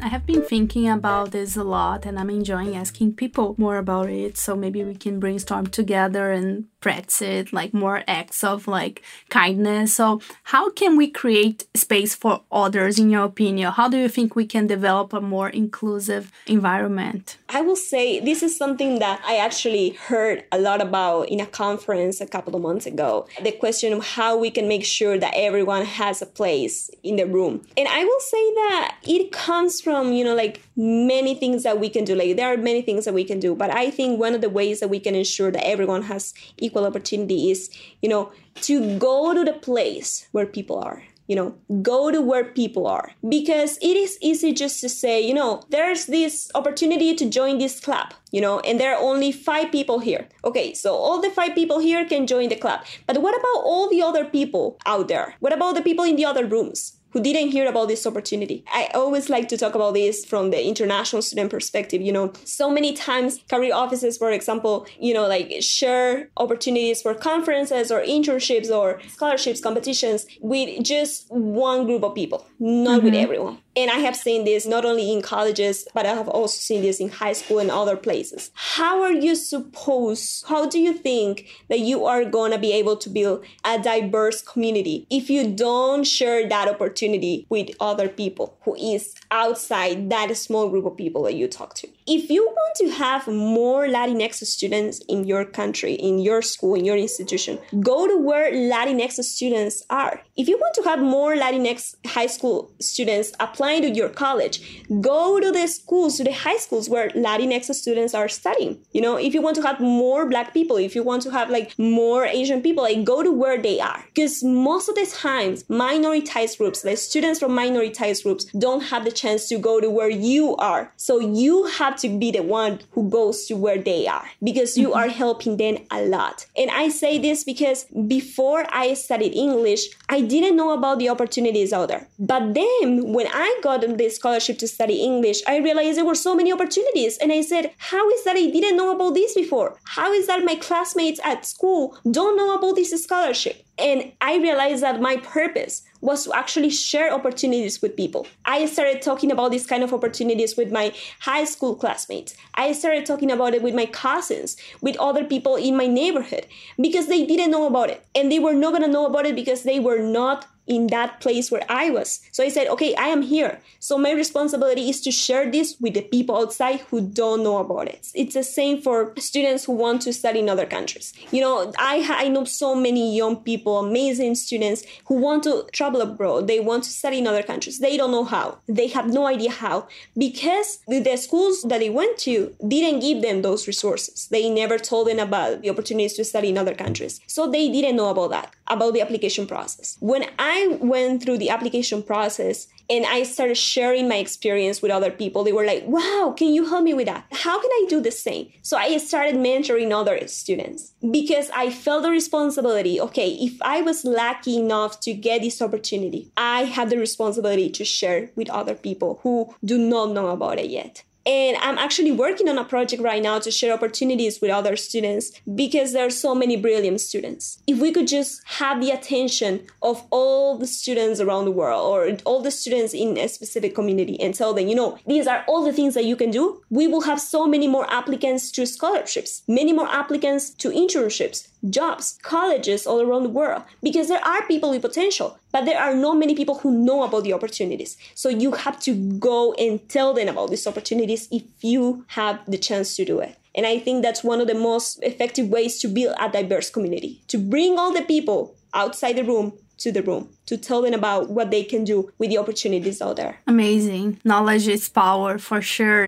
I 0.03 0.07
have 0.07 0.25
been 0.25 0.41
thinking 0.41 0.89
about 0.89 1.31
this 1.31 1.55
a 1.55 1.63
lot, 1.63 2.05
and 2.05 2.19
I'm 2.19 2.29
enjoying 2.29 2.75
asking 2.75 3.13
people 3.13 3.55
more 3.57 3.77
about 3.77 4.09
it. 4.09 4.37
So 4.37 4.53
maybe 4.53 4.83
we 4.83 4.95
can 4.95 5.17
brainstorm 5.17 5.67
together 5.67 6.29
and 6.29 6.65
practice 6.81 7.21
it, 7.21 7.53
like 7.53 7.73
more 7.73 8.03
acts 8.05 8.43
of 8.43 8.67
like 8.67 9.01
kindness. 9.29 9.95
So, 9.95 10.19
how 10.43 10.69
can 10.71 10.97
we 10.97 11.09
create 11.09 11.65
space 11.73 12.13
for 12.13 12.41
others, 12.51 12.99
in 12.99 13.09
your 13.09 13.23
opinion? 13.23 13.71
How 13.71 13.87
do 13.87 13.97
you 13.97 14.09
think 14.09 14.35
we 14.35 14.45
can 14.45 14.67
develop 14.67 15.13
a 15.13 15.21
more 15.21 15.47
inclusive 15.47 16.33
environment? 16.47 17.37
I 17.47 17.61
will 17.61 17.77
say 17.77 18.19
this 18.19 18.43
is 18.43 18.57
something 18.57 18.99
that 18.99 19.21
I 19.25 19.37
actually 19.37 19.91
heard 19.91 20.43
a 20.51 20.59
lot 20.59 20.81
about 20.81 21.29
in 21.29 21.39
a 21.39 21.45
conference 21.45 22.19
a 22.19 22.27
couple 22.27 22.53
of 22.57 22.61
months 22.61 22.85
ago. 22.85 23.27
The 23.41 23.53
question 23.53 23.93
of 23.93 24.05
how 24.05 24.37
we 24.37 24.51
can 24.51 24.67
make 24.67 24.83
sure 24.83 25.17
that 25.17 25.33
everyone 25.33 25.85
has 25.85 26.21
a 26.21 26.25
place 26.25 26.91
in 27.03 27.15
the 27.15 27.25
room. 27.25 27.65
And 27.77 27.87
I 27.87 28.03
will 28.03 28.19
say 28.19 28.53
that 28.55 28.97
it 29.03 29.31
comes 29.31 29.53
comes 29.53 29.79
from 29.93 30.11
you 30.11 30.23
know 30.23 30.35
like 30.35 30.61
many 30.75 31.35
things 31.35 31.63
that 31.63 31.79
we 31.79 31.89
can 31.89 32.03
do. 32.03 32.15
Like 32.15 32.35
there 32.35 32.51
are 32.51 32.57
many 32.57 32.81
things 32.81 33.05
that 33.05 33.13
we 33.13 33.23
can 33.23 33.39
do 33.39 33.55
but 33.55 33.69
i 33.83 33.89
think 33.91 34.19
one 34.19 34.33
of 34.37 34.41
the 34.41 34.49
ways 34.49 34.79
that 34.79 34.89
we 34.89 34.99
can 34.99 35.15
ensure 35.15 35.51
that 35.51 35.65
everyone 35.73 36.03
has 36.11 36.33
equal 36.57 36.85
opportunity 36.85 37.51
is 37.51 37.69
you 38.01 38.09
know 38.09 38.31
to 38.67 38.97
go 38.97 39.33
to 39.33 39.43
the 39.43 39.53
place 39.53 40.27
where 40.31 40.45
people 40.45 40.77
are 40.79 41.03
you 41.27 41.35
know 41.35 41.55
go 41.81 42.11
to 42.11 42.21
where 42.21 42.43
people 42.43 42.85
are. 42.85 43.11
Because 43.27 43.77
it 43.81 43.95
is 43.95 44.17
easy 44.21 44.51
just 44.53 44.81
to 44.81 44.89
say 44.89 45.21
you 45.21 45.33
know 45.33 45.63
there's 45.69 46.05
this 46.07 46.51
opportunity 46.53 47.15
to 47.15 47.29
join 47.29 47.57
this 47.59 47.79
club 47.79 48.13
you 48.31 48.41
know 48.41 48.59
and 48.59 48.79
there 48.79 48.93
are 48.95 49.01
only 49.01 49.31
five 49.31 49.71
people 49.71 49.99
here. 49.99 50.27
Okay 50.43 50.73
so 50.73 50.93
all 50.95 51.21
the 51.21 51.29
five 51.29 51.55
people 51.55 51.79
here 51.79 52.05
can 52.05 52.27
join 52.27 52.49
the 52.49 52.55
club. 52.55 52.81
But 53.07 53.21
what 53.21 53.35
about 53.39 53.63
all 53.63 53.89
the 53.89 54.01
other 54.01 54.25
people 54.25 54.77
out 54.85 55.07
there? 55.07 55.35
What 55.39 55.53
about 55.53 55.75
the 55.75 55.81
people 55.81 56.03
in 56.03 56.17
the 56.17 56.25
other 56.25 56.45
rooms 56.45 56.99
who 57.13 57.21
didn't 57.21 57.51
hear 57.51 57.67
about 57.67 57.87
this 57.87 58.05
opportunity. 58.05 58.65
I 58.73 58.89
always 58.93 59.29
like 59.29 59.47
to 59.49 59.57
talk 59.57 59.75
about 59.75 59.93
this 59.93 60.25
from 60.25 60.49
the 60.49 60.65
international 60.65 61.21
student 61.21 61.51
perspective. 61.51 62.01
You 62.01 62.11
know, 62.11 62.33
so 62.43 62.69
many 62.69 62.93
times 62.93 63.39
career 63.49 63.73
offices, 63.73 64.17
for 64.17 64.31
example, 64.31 64.85
you 64.99 65.13
know, 65.13 65.27
like 65.27 65.51
share 65.61 66.29
opportunities 66.37 67.01
for 67.01 67.13
conferences 67.13 67.91
or 67.91 68.01
internships 68.01 68.69
or 68.69 68.99
scholarships 69.09 69.61
competitions 69.61 70.25
with 70.41 70.83
just 70.83 71.27
one 71.29 71.85
group 71.85 72.03
of 72.03 72.15
people, 72.15 72.45
not 72.59 72.97
mm-hmm. 72.97 73.05
with 73.05 73.15
everyone. 73.15 73.62
And 73.75 73.89
I 73.89 73.99
have 73.99 74.15
seen 74.15 74.45
this 74.45 74.67
not 74.67 74.85
only 74.85 75.11
in 75.11 75.21
colleges, 75.21 75.87
but 75.93 76.05
I 76.05 76.13
have 76.13 76.27
also 76.27 76.57
seen 76.57 76.83
this 76.83 76.99
in 76.99 77.09
high 77.09 77.33
school 77.33 77.57
and 77.57 77.71
other 77.71 77.95
places. 77.95 78.51
How 78.53 79.01
are 79.01 79.11
you 79.11 79.35
supposed, 79.35 80.45
how 80.47 80.67
do 80.67 80.79
you 80.79 80.93
think 80.93 81.47
that 81.69 81.79
you 81.79 82.05
are 82.05 82.23
going 82.23 82.51
to 82.51 82.59
be 82.59 82.71
able 82.73 82.97
to 82.97 83.09
build 83.09 83.43
a 83.65 83.81
diverse 83.81 84.41
community 84.41 85.07
if 85.09 85.29
you 85.29 85.51
don't 85.51 86.03
share 86.03 86.47
that 86.47 86.67
opportunity 86.67 87.47
with 87.49 87.69
other 87.79 88.07
people 88.07 88.57
who 88.61 88.75
is 88.75 89.15
outside 89.31 90.09
that 90.11 90.35
small 90.37 90.69
group 90.69 90.85
of 90.85 90.95
people 90.95 91.23
that 91.23 91.33
you 91.33 91.47
talk 91.47 91.73
to? 91.75 91.87
If 92.05 92.29
you 92.29 92.45
want 92.45 92.75
to 92.77 92.89
have 92.89 93.27
more 93.27 93.87
Latinx 93.87 94.35
students 94.45 94.99
in 95.07 95.23
your 95.23 95.45
country, 95.45 95.93
in 95.93 96.19
your 96.19 96.41
school, 96.41 96.75
in 96.75 96.83
your 96.83 96.97
institution, 96.97 97.59
go 97.79 98.07
to 98.07 98.17
where 98.17 98.51
Latinx 98.51 99.23
students 99.23 99.83
are. 99.89 100.21
If 100.35 100.49
you 100.49 100.57
want 100.57 100.75
to 100.75 100.83
have 100.83 100.99
more 100.99 101.33
Latinx 101.35 101.95
high 102.05 102.25
school 102.25 102.73
students 102.81 103.31
applying 103.39 103.83
to 103.83 103.89
your 103.89 104.09
college, 104.09 104.83
go 104.99 105.39
to 105.39 105.49
the 105.49 105.65
schools, 105.67 106.17
to 106.17 106.25
the 106.25 106.33
high 106.33 106.57
schools 106.57 106.89
where 106.89 107.09
Latinx 107.11 107.73
students 107.73 108.13
are 108.13 108.27
studying. 108.27 108.79
You 108.91 108.99
know, 108.99 109.15
if 109.15 109.33
you 109.33 109.41
want 109.41 109.55
to 109.55 109.61
have 109.61 109.79
more 109.79 110.27
black 110.27 110.53
people, 110.53 110.75
if 110.75 110.95
you 110.95 111.03
want 111.03 111.21
to 111.23 111.31
have 111.31 111.49
like 111.49 111.73
more 111.79 112.25
Asian 112.25 112.61
people, 112.61 112.83
like 112.83 113.05
go 113.05 113.23
to 113.23 113.31
where 113.31 113.61
they 113.61 113.79
are. 113.79 114.03
Because 114.13 114.43
most 114.43 114.89
of 114.89 114.95
the 114.95 115.05
times, 115.05 115.63
minoritized 115.65 116.57
groups, 116.57 116.83
like 116.83 116.97
students 116.97 117.39
from 117.39 117.51
minoritized 117.51 118.23
groups, 118.23 118.43
don't 118.59 118.81
have 118.81 119.05
the 119.05 119.11
chance 119.11 119.47
to 119.47 119.57
go 119.57 119.79
to 119.79 119.89
where 119.89 120.09
you 120.09 120.57
are. 120.57 120.91
So 120.97 121.19
you 121.19 121.65
have 121.67 121.92
have 121.93 122.01
to 122.01 122.17
be 122.17 122.31
the 122.31 122.41
one 122.41 122.79
who 122.91 123.09
goes 123.09 123.45
to 123.45 123.55
where 123.55 123.77
they 123.77 124.07
are 124.07 124.25
because 124.43 124.77
you 124.77 124.89
mm-hmm. 124.89 124.97
are 124.97 125.09
helping 125.09 125.57
them 125.57 125.77
a 125.91 126.01
lot. 126.05 126.45
And 126.57 126.71
I 126.71 126.89
say 126.89 127.17
this 127.17 127.43
because 127.43 127.85
before 128.07 128.65
I 128.69 128.93
studied 128.95 129.33
English, 129.33 129.87
I 130.09 130.21
didn't 130.21 130.55
know 130.55 130.71
about 130.71 130.99
the 130.99 131.09
opportunities 131.09 131.73
out 131.73 131.89
there. 131.89 132.07
But 132.19 132.53
then 132.53 133.13
when 133.13 133.27
I 133.27 133.59
got 133.61 133.81
the 133.81 134.09
scholarship 134.09 134.57
to 134.59 134.67
study 134.67 135.03
English, 135.03 135.41
I 135.47 135.57
realized 135.57 135.97
there 135.97 136.05
were 136.05 136.15
so 136.15 136.35
many 136.35 136.51
opportunities. 136.51 137.17
And 137.17 137.31
I 137.31 137.41
said, 137.41 137.71
How 137.77 138.09
is 138.09 138.23
that 138.23 138.35
I 138.35 138.49
didn't 138.49 138.77
know 138.77 138.95
about 138.95 139.13
this 139.13 139.33
before? 139.33 139.77
How 139.85 140.11
is 140.11 140.27
that 140.27 140.43
my 140.43 140.55
classmates 140.55 141.19
at 141.23 141.45
school 141.45 141.97
don't 142.09 142.37
know 142.37 142.55
about 142.55 142.75
this 142.75 142.91
scholarship? 143.03 143.65
And 143.77 144.13
I 144.21 144.37
realized 144.37 144.83
that 144.83 145.01
my 145.01 145.17
purpose 145.17 145.83
was 146.03 146.25
to 146.25 146.33
actually 146.33 146.69
share 146.69 147.13
opportunities 147.13 147.81
with 147.81 147.95
people. 147.95 148.27
I 148.43 148.65
started 148.65 149.01
talking 149.01 149.31
about 149.31 149.51
these 149.51 149.65
kind 149.65 149.83
of 149.83 149.93
opportunities 149.93 150.57
with 150.57 150.69
my 150.71 150.93
high 151.21 151.45
school 151.45 151.75
classmates. 151.75 152.35
I 152.55 152.73
started 152.73 153.05
talking 153.05 153.31
about 153.31 153.53
it 153.53 153.63
with 153.63 153.73
my 153.73 153.85
cousins, 153.85 154.57
with 154.81 154.97
other 154.97 155.23
people 155.23 155.55
in 155.55 155.77
my 155.77 155.87
neighborhood, 155.87 156.45
because 156.79 157.07
they 157.07 157.25
didn't 157.25 157.51
know 157.51 157.67
about 157.67 157.89
it. 157.89 158.05
And 158.13 158.29
they 158.29 158.39
were 158.39 158.53
not 158.53 158.71
going 158.71 158.83
to 158.83 158.89
know 158.89 159.05
about 159.05 159.25
it 159.25 159.33
because 159.33 159.63
they 159.63 159.79
were 159.79 159.99
not 159.99 160.45
in 160.67 160.87
that 160.87 161.19
place 161.19 161.51
where 161.51 161.65
I 161.69 161.89
was. 161.89 162.21
So 162.31 162.43
I 162.43 162.49
said, 162.49 162.67
okay, 162.67 162.95
I 162.95 163.07
am 163.07 163.21
here. 163.21 163.59
So 163.79 163.97
my 163.97 164.11
responsibility 164.11 164.89
is 164.89 165.01
to 165.01 165.11
share 165.11 165.49
this 165.51 165.75
with 165.79 165.93
the 165.93 166.01
people 166.01 166.37
outside 166.37 166.81
who 166.89 167.01
don't 167.01 167.43
know 167.43 167.57
about 167.57 167.87
it. 167.87 168.07
It's 168.13 168.33
the 168.33 168.43
same 168.43 168.81
for 168.81 169.13
students 169.17 169.65
who 169.65 169.73
want 169.73 170.01
to 170.03 170.13
study 170.13 170.39
in 170.39 170.49
other 170.49 170.65
countries. 170.65 171.13
You 171.31 171.41
know, 171.41 171.73
I, 171.77 172.05
I 172.09 172.27
know 172.29 172.45
so 172.45 172.75
many 172.75 173.15
young 173.15 173.37
people, 173.37 173.79
amazing 173.79 174.35
students 174.35 174.83
who 175.05 175.15
want 175.15 175.43
to 175.43 175.65
travel 175.73 176.01
abroad. 176.01 176.47
They 176.47 176.59
want 176.59 176.83
to 176.85 176.89
study 176.89 177.19
in 177.19 177.27
other 177.27 177.43
countries. 177.43 177.79
They 177.79 177.97
don't 177.97 178.11
know 178.11 178.23
how. 178.23 178.59
They 178.67 178.87
have 178.87 179.07
no 179.07 179.27
idea 179.27 179.51
how 179.51 179.87
because 180.17 180.79
the 180.87 181.17
schools 181.17 181.63
that 181.63 181.79
they 181.79 181.89
went 181.89 182.17
to 182.19 182.55
didn't 182.67 183.01
give 183.01 183.21
them 183.21 183.41
those 183.41 183.67
resources. 183.67 184.27
They 184.29 184.49
never 184.49 184.77
told 184.77 185.07
them 185.07 185.19
about 185.19 185.61
the 185.61 185.69
opportunities 185.69 186.13
to 186.13 186.23
study 186.23 186.49
in 186.49 186.57
other 186.57 186.75
countries. 186.75 187.19
So 187.27 187.49
they 187.49 187.69
didn't 187.69 187.95
know 187.95 188.09
about 188.09 188.31
that, 188.31 188.53
about 188.67 188.93
the 188.93 189.01
application 189.01 189.47
process. 189.47 189.97
When 189.99 190.25
I 190.39 190.52
I 190.55 190.77
went 190.79 191.23
through 191.23 191.39
the 191.39 191.49
application 191.49 192.03
process 192.03 192.67
and 192.87 193.05
I 193.07 193.23
started 193.23 193.57
sharing 193.57 194.07
my 194.07 194.17
experience 194.17 194.81
with 194.81 194.91
other 194.91 195.09
people, 195.09 195.43
they 195.43 195.51
were 195.51 195.65
like, 195.65 195.83
wow, 195.87 196.35
can 196.37 196.53
you 196.53 196.65
help 196.65 196.83
me 196.83 196.93
with 196.93 197.07
that? 197.07 197.25
How 197.31 197.59
can 197.59 197.71
I 197.71 197.85
do 197.89 197.99
the 198.01 198.11
same? 198.11 198.51
So 198.61 198.77
I 198.77 198.97
started 198.97 199.35
mentoring 199.35 199.91
other 199.91 200.27
students 200.27 200.93
because 201.09 201.49
I 201.55 201.71
felt 201.71 202.03
the 202.03 202.11
responsibility. 202.11 203.01
Okay, 203.01 203.29
if 203.31 203.59
I 203.63 203.81
was 203.81 204.05
lucky 204.05 204.57
enough 204.57 204.99
to 205.01 205.13
get 205.13 205.41
this 205.41 205.59
opportunity, 205.61 206.31
I 206.37 206.65
have 206.65 206.91
the 206.91 206.97
responsibility 206.97 207.69
to 207.71 207.83
share 207.83 208.29
with 208.35 208.49
other 208.51 208.75
people 208.75 209.19
who 209.23 209.55
do 209.65 209.79
not 209.79 210.11
know 210.11 210.27
about 210.27 210.59
it 210.59 210.69
yet. 210.69 211.03
And 211.25 211.55
I'm 211.57 211.77
actually 211.77 212.11
working 212.11 212.49
on 212.49 212.57
a 212.57 212.65
project 212.65 213.01
right 213.01 213.23
now 213.23 213.39
to 213.39 213.51
share 213.51 213.73
opportunities 213.73 214.41
with 214.41 214.51
other 214.51 214.75
students 214.75 215.31
because 215.55 215.93
there 215.93 216.05
are 216.05 216.09
so 216.09 216.35
many 216.35 216.57
brilliant 216.57 216.99
students. 216.99 217.59
If 217.65 217.79
we 217.79 217.91
could 217.91 218.07
just 218.07 218.41
have 218.45 218.81
the 218.81 218.91
attention 218.91 219.65
of 219.81 220.05
all 220.09 220.57
the 220.57 220.67
students 220.67 221.21
around 221.21 221.45
the 221.45 221.51
world 221.51 221.85
or 221.85 222.17
all 222.25 222.41
the 222.41 222.51
students 222.51 222.93
in 222.93 223.17
a 223.17 223.29
specific 223.29 223.73
community 223.73 224.19
and 224.19 224.35
tell 224.35 224.53
them, 224.53 224.67
you 224.67 224.75
know, 224.75 224.97
these 225.07 225.27
are 225.27 225.45
all 225.47 225.63
the 225.63 225.73
things 225.73 225.93
that 225.93 226.05
you 226.05 226.15
can 226.15 226.31
do, 226.31 226.61
we 226.69 226.87
will 226.87 227.01
have 227.01 227.21
so 227.21 227.47
many 227.47 227.67
more 227.67 227.89
applicants 227.89 228.51
to 228.51 228.65
scholarships, 228.65 229.43
many 229.47 229.71
more 229.71 229.87
applicants 229.87 230.49
to 230.49 230.69
internships, 230.69 231.47
jobs, 231.69 232.19
colleges 232.21 232.85
all 232.85 233.01
around 233.01 233.23
the 233.23 233.29
world 233.29 233.63
because 233.81 234.07
there 234.07 234.23
are 234.23 234.45
people 234.47 234.71
with 234.71 234.81
potential, 234.81 235.37
but 235.51 235.65
there 235.65 235.79
are 235.79 235.95
not 235.95 236.17
many 236.17 236.35
people 236.35 236.59
who 236.59 236.71
know 236.71 237.03
about 237.03 237.23
the 237.23 237.33
opportunities. 237.33 237.97
So 238.15 238.29
you 238.29 238.51
have 238.51 238.79
to 238.81 238.93
go 238.93 239.53
and 239.53 239.87
tell 239.89 240.13
them 240.13 240.27
about 240.27 240.49
these 240.49 240.67
opportunities 240.67 241.27
if 241.31 241.43
you 241.61 242.05
have 242.09 242.39
the 242.47 242.57
chance 242.57 242.95
to 242.97 243.05
do 243.05 243.19
it. 243.19 243.37
And 243.55 243.65
I 243.65 243.79
think 243.79 244.01
that's 244.01 244.23
one 244.23 244.41
of 244.41 244.47
the 244.47 244.55
most 244.55 245.01
effective 245.03 245.47
ways 245.47 245.79
to 245.79 245.87
build 245.87 246.15
a 246.19 246.29
diverse 246.29 246.69
community, 246.69 247.21
to 247.27 247.37
bring 247.37 247.77
all 247.77 247.93
the 247.93 248.01
people 248.01 248.55
outside 248.73 249.13
the 249.13 249.23
room 249.23 249.53
to 249.77 249.91
the 249.91 250.01
room 250.01 250.29
to 250.45 250.57
tell 250.57 250.81
them 250.81 250.93
about 250.93 251.29
what 251.29 251.51
they 251.51 251.63
can 251.63 251.83
do 251.83 252.11
with 252.17 252.29
the 252.29 252.37
opportunities 252.37 253.01
out 253.01 253.17
there. 253.17 253.39
Amazing. 253.47 254.19
Knowledge 254.23 254.67
is 254.67 254.87
power 254.89 255.37
for 255.37 255.61
sure. 255.61 256.07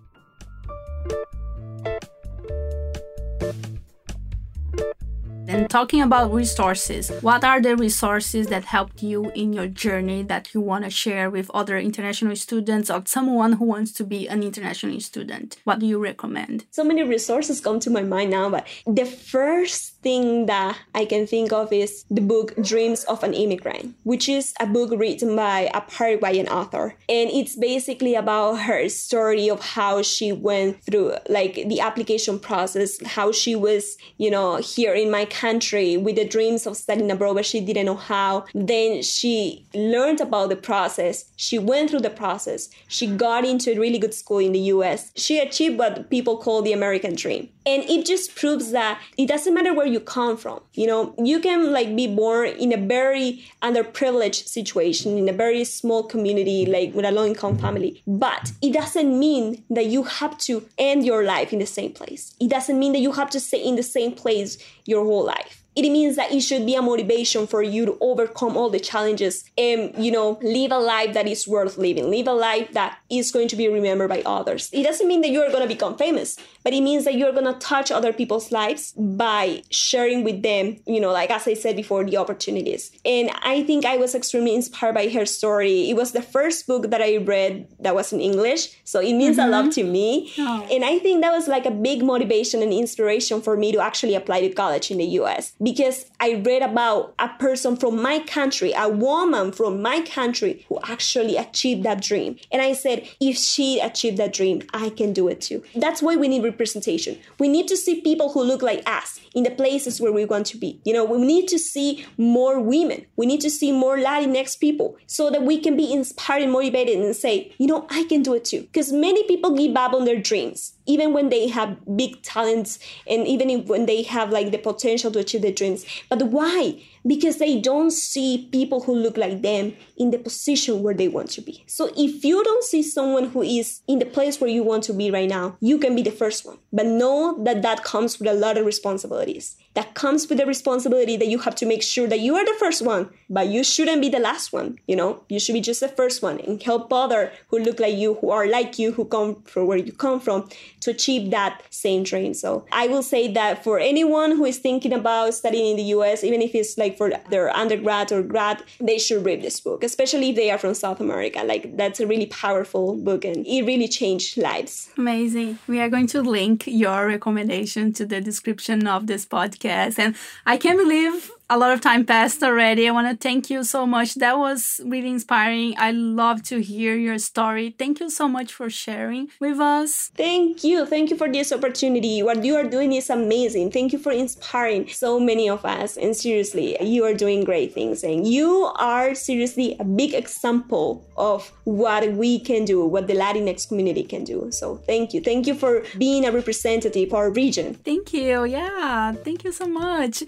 And 5.56 5.70
talking 5.70 6.02
about 6.02 6.34
resources, 6.34 7.10
what 7.22 7.46
are 7.46 7.62
the 7.62 7.78
resources 7.78 8.48
that 8.48 8.66
helped 8.66 9.02
you 9.02 9.32
in 9.36 9.54
your 9.54 9.68
journey 9.68 10.22
that 10.24 10.54
you 10.54 10.60
want 10.60 10.84
to 10.84 10.90
share 10.90 11.30
with 11.30 11.50
other 11.54 11.78
international 11.78 12.36
students 12.36 12.90
or 12.90 13.04
someone 13.06 13.54
who 13.54 13.64
wants 13.64 13.94
to 13.94 14.04
be 14.04 14.28
an 14.28 14.44
international 14.44 15.00
student? 15.00 15.56
What 15.64 15.80
do 15.80 15.86
you 15.86 15.98
recommend? 15.98 16.66
So 16.72 16.84
many 16.84 17.04
resources 17.04 17.62
come 17.62 17.80
to 17.80 17.90
my 17.90 18.04
mind 18.04 18.32
now, 18.32 18.50
but 18.50 18.68
the 18.86 19.06
first 19.06 19.95
thing 20.06 20.46
that 20.46 20.78
I 20.94 21.06
can 21.06 21.26
think 21.26 21.52
of 21.52 21.74
is 21.74 22.06
the 22.12 22.22
book 22.22 22.54
Dreams 22.62 23.04
of 23.06 23.24
an 23.24 23.34
Immigrant, 23.34 23.96
which 24.04 24.30
is 24.30 24.54
a 24.60 24.68
book 24.68 24.92
written 24.96 25.36
by 25.36 25.72
a 25.74 25.82
Paraguayan 25.82 26.48
author. 26.48 26.94
And 27.10 27.32
it's 27.32 27.56
basically 27.56 28.14
about 28.14 28.62
her 28.70 28.88
story 28.90 29.50
of 29.50 29.60
how 29.62 30.04
she 30.04 30.32
went 30.32 30.84
through 30.84 31.16
like 31.28 31.56
the 31.56 31.80
application 31.80 32.38
process, 32.38 33.04
how 33.04 33.32
she 33.32 33.56
was, 33.56 33.98
you 34.18 34.30
know, 34.30 34.58
here 34.58 34.94
in 34.94 35.10
my 35.10 35.26
country 35.26 35.98
with 35.98 36.18
the 36.18 36.28
dreams 36.28 36.68
of 36.68 36.78
studying 36.78 37.10
abroad, 37.10 37.34
but 37.34 37.46
she 37.48 37.60
didn't 37.60 37.88
know 37.88 37.96
how. 37.96 38.46
Then 38.54 39.02
she 39.02 39.66
learned 39.74 40.22
about 40.22 40.50
the 40.50 40.56
process. 40.56 41.32
She 41.36 41.58
went 41.58 41.90
through 41.90 42.06
the 42.06 42.12
process. 42.12 42.70
She 42.88 43.08
got 43.08 43.44
into 43.44 43.72
a 43.72 43.80
really 43.80 43.98
good 43.98 44.14
school 44.14 44.38
in 44.38 44.52
the 44.52 44.66
US. 44.76 45.12
She 45.16 45.40
achieved 45.40 45.80
what 45.80 46.12
people 46.12 46.38
call 46.38 46.62
the 46.62 46.74
American 46.74 47.16
dream. 47.16 47.50
And 47.66 47.84
it 47.84 48.06
just 48.06 48.36
proves 48.36 48.72
that 48.72 49.02
it 49.18 49.28
doesn't 49.28 49.54
matter 49.54 49.74
where 49.74 49.88
you 49.88 50.00
come 50.00 50.38
from. 50.38 50.62
You 50.74 50.88
know, 50.88 51.16
you 51.18 51.40
can 51.40 51.72
like 51.74 51.96
be 51.96 52.08
born 52.08 52.50
in 52.50 52.72
a 52.72 52.78
very 52.78 53.44
underprivileged 53.62 54.48
situation, 54.48 55.18
in 55.18 55.28
a 55.28 55.34
very 55.34 55.64
small 55.64 56.04
community, 56.04 56.66
like 56.66 56.94
with 56.94 57.06
a 57.06 57.12
low 57.12 57.26
income 57.26 57.58
family. 57.58 58.04
But 58.06 58.52
it 58.62 58.74
doesn't 58.74 59.18
mean 59.18 59.64
that 59.70 59.88
you 59.88 60.04
have 60.04 60.38
to 60.40 60.68
end 60.78 61.06
your 61.06 61.24
life 61.24 61.52
in 61.52 61.60
the 61.60 61.66
same 61.66 61.92
place. 61.92 62.36
It 62.40 62.50
doesn't 62.50 62.78
mean 62.78 62.94
that 62.94 63.00
you 63.00 63.14
have 63.14 63.30
to 63.32 63.40
stay 63.40 63.64
in 63.64 63.76
the 63.76 63.84
same 63.84 64.12
place 64.14 64.58
your 64.86 65.04
whole 65.04 65.26
life 65.26 65.65
it 65.76 65.90
means 65.90 66.16
that 66.16 66.32
it 66.32 66.42
should 66.42 66.66
be 66.66 66.76
a 66.76 66.82
motivation 66.82 67.48
for 67.48 67.62
you 67.62 67.86
to 67.86 67.98
overcome 68.00 68.56
all 68.56 68.70
the 68.70 68.80
challenges 68.80 69.44
and 69.58 69.94
you 69.98 70.12
know 70.12 70.40
live 70.42 70.72
a 70.72 70.78
life 70.80 71.14
that 71.14 71.28
is 71.28 71.48
worth 71.48 71.78
living. 71.78 72.10
Live 72.10 72.28
a 72.28 72.34
life 72.34 72.72
that 72.74 72.98
is 73.10 73.32
going 73.32 73.48
to 73.50 73.56
be 73.56 73.68
remembered 73.68 74.10
by 74.10 74.22
others. 74.26 74.70
It 74.74 74.84
doesn't 74.84 75.08
mean 75.08 75.22
that 75.22 75.30
you're 75.30 75.50
going 75.50 75.64
to 75.64 75.68
become 75.68 75.98
famous 75.98 76.38
but 76.66 76.74
it 76.74 76.82
means 76.82 77.06
that 77.06 77.16
you're 77.16 77.32
going 77.32 77.46
to 77.46 77.54
touch 77.60 77.92
other 77.92 78.12
people's 78.12 78.52
lives 78.52 78.92
by 78.98 79.62
sharing 79.70 80.24
with 80.24 80.42
them 80.42 80.76
you 80.88 81.00
know 81.00 81.12
like 81.12 81.30
as 81.30 81.48
i 81.48 81.54
said 81.54 81.76
before 81.76 82.04
the 82.04 82.18
opportunities. 82.18 82.92
And 83.06 83.30
i 83.44 83.64
think 83.64 83.86
i 83.86 83.96
was 83.96 84.16
extremely 84.16 84.56
inspired 84.56 84.96
by 84.96 85.08
her 85.10 85.26
story. 85.26 85.90
It 85.90 85.96
was 85.96 86.12
the 86.12 86.22
first 86.22 86.68
book 86.68 86.90
that 86.90 87.02
i 87.02 87.18
read 87.18 87.68
that 87.80 87.94
was 87.94 88.12
in 88.12 88.20
english 88.20 88.70
so 88.84 89.00
it 89.00 89.14
means 89.14 89.38
mm-hmm. 89.38 89.54
a 89.54 89.62
lot 89.64 89.72
to 89.74 89.84
me. 89.84 90.34
Oh. 90.40 90.68
and 90.72 90.84
i 90.84 90.98
think 91.00 91.22
that 91.22 91.32
was 91.32 91.48
like 91.48 91.66
a 91.66 91.72
big 91.72 92.04
motivation 92.04 92.64
and 92.64 92.74
inspiration 92.74 93.42
for 93.42 93.56
me 93.56 93.72
to 93.72 93.80
actually 93.80 94.16
apply 94.16 94.42
to 94.42 94.50
college 94.54 94.90
in 94.90 94.98
the 94.98 95.06
us 95.06 95.54
because 95.66 96.06
I 96.20 96.44
read 96.46 96.62
about 96.62 97.16
a 97.18 97.28
person 97.28 97.76
from 97.76 98.00
my 98.00 98.20
country, 98.20 98.72
a 98.78 98.88
woman 98.88 99.52
from 99.52 99.82
my 99.82 100.02
country 100.02 100.64
who 100.70 100.78
actually 100.84 101.38
achieved 101.38 101.82
that 101.84 102.04
dream. 102.04 102.38
And 102.52 102.62
I 102.62 102.74
said, 102.74 103.10
if 103.20 103.36
she 103.36 103.80
achieved 103.80 104.18
that 104.18 104.32
dream, 104.32 104.62
I 104.76 104.92
can 104.92 105.12
do 105.12 105.28
it 105.28 105.42
too. 105.42 105.64
That's 105.76 106.04
why 106.04 106.18
we 106.18 106.28
need 106.28 106.44
representation. 106.44 107.18
We 107.40 107.48
need 107.48 107.68
to 107.70 107.78
see 107.78 108.02
people 108.02 108.32
who 108.32 108.44
look 108.44 108.62
like 108.62 108.88
us 108.88 109.20
in 109.34 109.44
the 109.44 109.50
places 109.50 110.00
where 110.00 110.12
we 110.12 110.24
want 110.24 110.46
to 110.48 110.58
be. 110.58 110.80
You 110.86 110.94
know, 110.94 111.04
we 111.04 111.18
need 111.18 111.48
to 111.48 111.58
see 111.58 112.06
more 112.16 112.60
women. 112.60 113.08
We 113.16 113.26
need 113.26 113.42
to 113.42 113.50
see 113.50 113.72
more 113.72 113.98
Latinx 113.98 114.60
people 114.60 114.98
so 115.08 115.32
that 115.32 115.42
we 115.42 115.60
can 115.60 115.76
be 115.76 115.92
inspired 115.92 116.44
and 116.44 116.52
motivated 116.52 117.00
and 117.00 117.16
say, 117.16 117.52
you 117.58 117.66
know, 117.66 117.88
I 117.90 118.04
can 118.04 118.22
do 118.22 118.36
it 118.36 118.46
too. 118.46 118.62
Because 118.62 118.92
many 118.92 119.24
people 119.24 119.56
give 119.58 119.76
up 119.76 119.94
on 119.94 120.06
their 120.06 120.22
dreams 120.22 120.75
even 120.86 121.14
when 121.14 121.30
they 121.30 121.48
have 121.48 121.78
big 121.96 122.22
talents 122.22 122.80
and 123.08 123.28
even 123.28 123.50
if, 123.50 123.66
when 123.68 123.86
they 123.86 124.04
have 124.04 124.32
like 124.32 124.52
the 124.52 124.58
potential 124.58 125.12
to 125.12 125.20
achieve 125.20 125.42
their 125.42 125.52
dreams. 125.52 125.86
But 126.10 126.24
why? 126.24 126.82
Because 127.06 127.38
they 127.38 127.60
don't 127.60 127.92
see 127.92 128.50
people 128.52 128.82
who 128.82 128.96
look 128.96 129.18
like 129.18 129.42
them 129.42 129.76
in 129.98 130.12
the 130.12 130.18
position 130.18 130.82
where 130.82 130.94
they 130.94 131.08
want 131.08 131.30
to 131.32 131.42
be. 131.42 131.64
So 131.68 131.92
if 131.96 132.24
you 132.24 132.44
don't 132.44 132.64
see 132.64 132.82
someone 132.82 133.30
who 133.30 133.42
is 133.44 133.82
in 133.88 134.00
the 134.00 134.06
place 134.06 134.42
where 134.42 134.50
you 134.50 134.64
want 134.64 134.84
to 134.86 134.94
be 134.94 135.12
right 135.12 135.30
now 135.30 135.58
you 135.60 135.78
can 135.78 135.96
be 135.96 136.02
the 136.02 136.12
first 136.12 136.46
one. 136.46 136.58
But 136.72 136.86
know 136.86 137.44
that 137.44 137.62
that 137.62 137.84
comes 137.84 138.20
with 138.20 138.30
a 138.30 138.34
lot 138.34 138.58
of 138.58 138.66
responsibilities 138.66 139.58
that 139.76 139.94
comes 139.94 140.28
with 140.28 140.38
the 140.38 140.46
responsibility 140.46 141.18
that 141.18 141.28
you 141.28 141.40
have 141.40 141.56
to 141.56 141.66
make 141.66 141.84
sure 141.84 142.08
that 142.08 142.22
you 142.22 142.36
are 142.36 142.46
the 142.46 142.56
first 142.58 142.82
one, 142.82 143.10
but 143.30 143.48
you 143.48 143.64
shouldn't 143.64 144.02
be 144.02 144.10
the 144.10 144.20
last 144.20 144.54
one. 144.54 144.80
You 144.88 144.96
know, 144.96 145.24
you 145.30 145.40
should 145.40 145.54
be 145.54 145.62
just 145.62 145.82
the 145.82 145.90
first 145.90 146.24
one 146.24 146.40
and 146.40 146.62
help 146.64 146.92
other 146.92 147.32
who 147.50 147.60
look 147.60 147.80
like 147.80 147.96
you, 147.96 148.16
who 148.16 148.32
are 148.32 148.48
like 148.48 148.80
you, 148.80 148.94
who 148.94 149.06
come 149.06 149.44
from 149.44 149.68
where 149.68 149.78
you 149.78 149.92
come 149.92 150.20
from 150.20 150.50
to 150.80 150.92
achieve 150.92 151.30
that 151.32 151.62
same 151.70 152.04
dream. 152.04 152.34
So 152.34 152.66
I 152.72 152.88
will 152.88 153.04
say 153.04 153.32
that 153.34 153.64
for 153.64 153.78
anyone 153.78 154.32
who 154.32 154.46
is 154.46 154.60
thinking 154.60 154.94
about 154.94 155.34
studying 155.34 155.72
in 155.72 155.78
the 155.78 155.90
US, 155.96 156.24
even 156.24 156.42
if 156.42 156.56
it's 156.56 156.78
like 156.78 156.98
for 156.98 157.12
their 157.30 157.50
undergrad 157.50 158.12
or 158.14 158.24
grad, 158.24 158.64
they 158.80 158.98
should 158.98 159.26
read 159.26 159.42
this 159.42 159.60
book, 159.60 159.84
especially 159.84 160.30
if 160.30 160.38
they 160.38 160.52
are 160.52 160.58
from 160.58 160.74
South 160.74 161.02
America. 161.02 161.44
Like 161.44 161.76
that's 161.76 162.00
a 162.00 162.08
really 162.08 162.28
powerful 162.28 162.96
book 162.96 163.26
and 163.26 163.46
it 163.46 163.64
really 163.64 163.90
changed 163.90 164.38
lives. 164.38 164.90
Amazing. 164.98 165.60
We 165.68 165.82
are 165.82 165.90
going 165.90 166.08
to 166.08 166.22
link 166.22 166.64
your 166.66 167.08
recommendation 167.08 167.92
to 167.94 168.06
the 168.06 168.22
description 168.22 168.88
of 168.88 169.08
this 169.08 169.26
podcast. 169.26 169.65
And 169.66 170.16
I 170.46 170.58
can't 170.58 170.78
believe 170.78 171.32
a 171.50 171.58
lot 171.58 171.72
of 171.72 171.82
time 171.82 172.06
passed 172.06 172.42
already. 172.42 172.88
I 172.88 172.92
want 172.92 173.08
to 173.08 173.16
thank 173.16 173.50
you 173.50 173.64
so 173.64 173.86
much. 173.86 174.16
That 174.16 174.38
was 174.38 174.82
really 174.84 175.10
inspiring. 175.10 175.76
I 175.78 175.92
love 175.92 176.42
to 176.44 176.62
hear 176.62 176.96
your 176.96 177.20
story. 177.20 177.76
Thank 177.78 178.00
you 178.00 178.10
so 178.10 178.28
much 178.28 178.52
for 178.54 178.70
sharing 178.70 179.30
with 179.40 179.60
us. 179.60 180.12
Thank 180.16 180.64
you. 180.64 180.86
Thank 180.86 181.12
you 181.12 181.18
for 181.18 181.32
this 181.32 181.52
opportunity. 181.52 182.24
What 182.24 182.44
you 182.44 182.56
are 182.56 182.64
doing 182.64 182.94
is 182.94 183.10
amazing. 183.10 183.72
Thank 183.72 183.94
you 183.94 184.00
for 184.00 184.12
inspiring 184.12 184.88
so 184.90 185.20
many 185.20 185.48
of 185.50 185.64
us. 185.66 185.98
And 185.98 186.16
seriously, 186.16 186.78
you 186.82 187.04
are 187.04 187.14
doing 187.14 187.44
great 187.44 187.74
things. 187.74 188.04
And 188.04 188.28
you 188.28 188.72
are 188.78 189.14
seriously 189.14 189.76
a 189.80 189.84
big 189.84 190.16
example 190.16 191.06
of 191.16 191.52
what 191.66 192.12
we 192.14 192.40
can 192.40 192.66
do, 192.66 192.84
what 192.86 193.08
the 193.08 193.14
Latinx 193.14 193.68
community 193.68 194.04
can 194.04 194.24
do. 194.24 194.50
So 194.52 194.78
thank 194.78 195.14
you. 195.14 195.22
Thank 195.22 195.46
you 195.46 195.54
for 195.54 195.84
being 195.98 196.26
a 196.26 196.32
representative 196.32 197.10
for 197.10 197.18
our 197.18 197.30
region. 197.30 197.76
Thank 197.76 198.14
you. 198.14 198.46
Yeah. 198.46 199.14
Thank 199.14 199.44
you 199.44 199.52
so 199.52 199.68
much. 199.68 200.24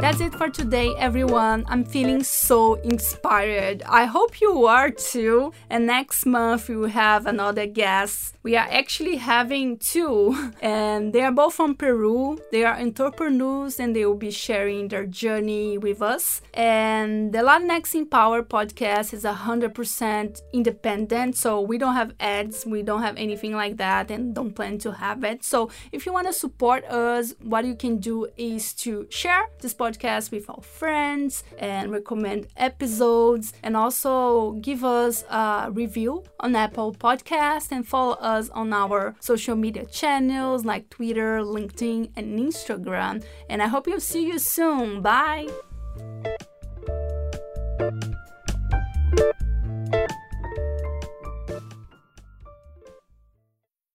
That's 0.00 0.20
it 0.20 0.34
for 0.34 0.48
today, 0.48 0.94
everyone. 0.98 1.64
I'm 1.68 1.84
feeling 1.84 2.22
so 2.22 2.74
inspired. 2.74 3.82
I 3.86 4.06
hope 4.06 4.40
you 4.40 4.66
are 4.66 4.90
too. 4.90 5.52
And 5.68 5.86
next 5.86 6.26
month, 6.26 6.68
we 6.68 6.76
will 6.76 6.88
have 6.88 7.26
another 7.26 7.66
guest. 7.66 8.36
We 8.42 8.56
are 8.56 8.66
actually 8.68 9.16
having 9.16 9.78
two, 9.78 10.50
and 10.60 11.12
they 11.12 11.20
are 11.22 11.30
both 11.30 11.54
from 11.54 11.76
Peru. 11.76 12.38
They 12.50 12.64
are 12.64 12.74
entrepreneurs 12.74 13.78
and 13.78 13.94
they 13.94 14.04
will 14.04 14.16
be 14.16 14.32
sharing 14.32 14.88
their 14.88 15.06
journey 15.06 15.78
with 15.78 16.02
us. 16.02 16.40
And 16.52 17.32
the 17.32 17.38
Latinx 17.38 17.94
in 17.94 18.06
Power 18.06 18.42
podcast 18.42 19.14
is 19.14 19.22
100% 19.22 20.42
independent, 20.52 21.36
so 21.36 21.60
we 21.60 21.78
don't 21.78 21.94
have 21.94 22.14
ads, 22.18 22.66
we 22.66 22.82
don't 22.82 23.02
have 23.02 23.16
anything 23.16 23.54
like 23.54 23.76
that, 23.76 24.10
and 24.10 24.34
don't 24.34 24.54
plan 24.54 24.78
to 24.78 24.92
have 24.92 25.22
it. 25.22 25.44
So 25.44 25.70
if 25.92 26.04
you 26.04 26.12
want 26.12 26.26
to 26.26 26.32
support 26.32 26.84
us, 26.86 27.34
what 27.40 27.64
you 27.64 27.76
can 27.76 27.98
do 27.98 28.26
is 28.36 28.72
to 28.74 29.06
share 29.10 29.44
this 29.60 29.74
podcast 29.82 30.30
with 30.30 30.48
our 30.48 30.62
friends 30.62 31.42
and 31.58 31.90
recommend 31.90 32.46
episodes 32.56 33.52
and 33.64 33.76
also 33.76 34.52
give 34.68 34.84
us 34.84 35.24
a 35.24 35.70
review 35.72 36.22
on 36.38 36.54
Apple 36.54 36.94
Podcast 36.94 37.72
and 37.72 37.86
follow 37.86 38.14
us 38.14 38.48
on 38.50 38.72
our 38.72 39.16
social 39.18 39.56
media 39.56 39.84
channels 39.86 40.64
like 40.64 40.88
Twitter, 40.90 41.40
LinkedIn, 41.40 42.10
and 42.16 42.38
Instagram. 42.38 43.24
And 43.48 43.60
I 43.62 43.66
hope 43.66 43.86
you'll 43.88 44.00
see 44.00 44.24
you 44.24 44.38
soon. 44.38 45.02
Bye! 45.02 45.48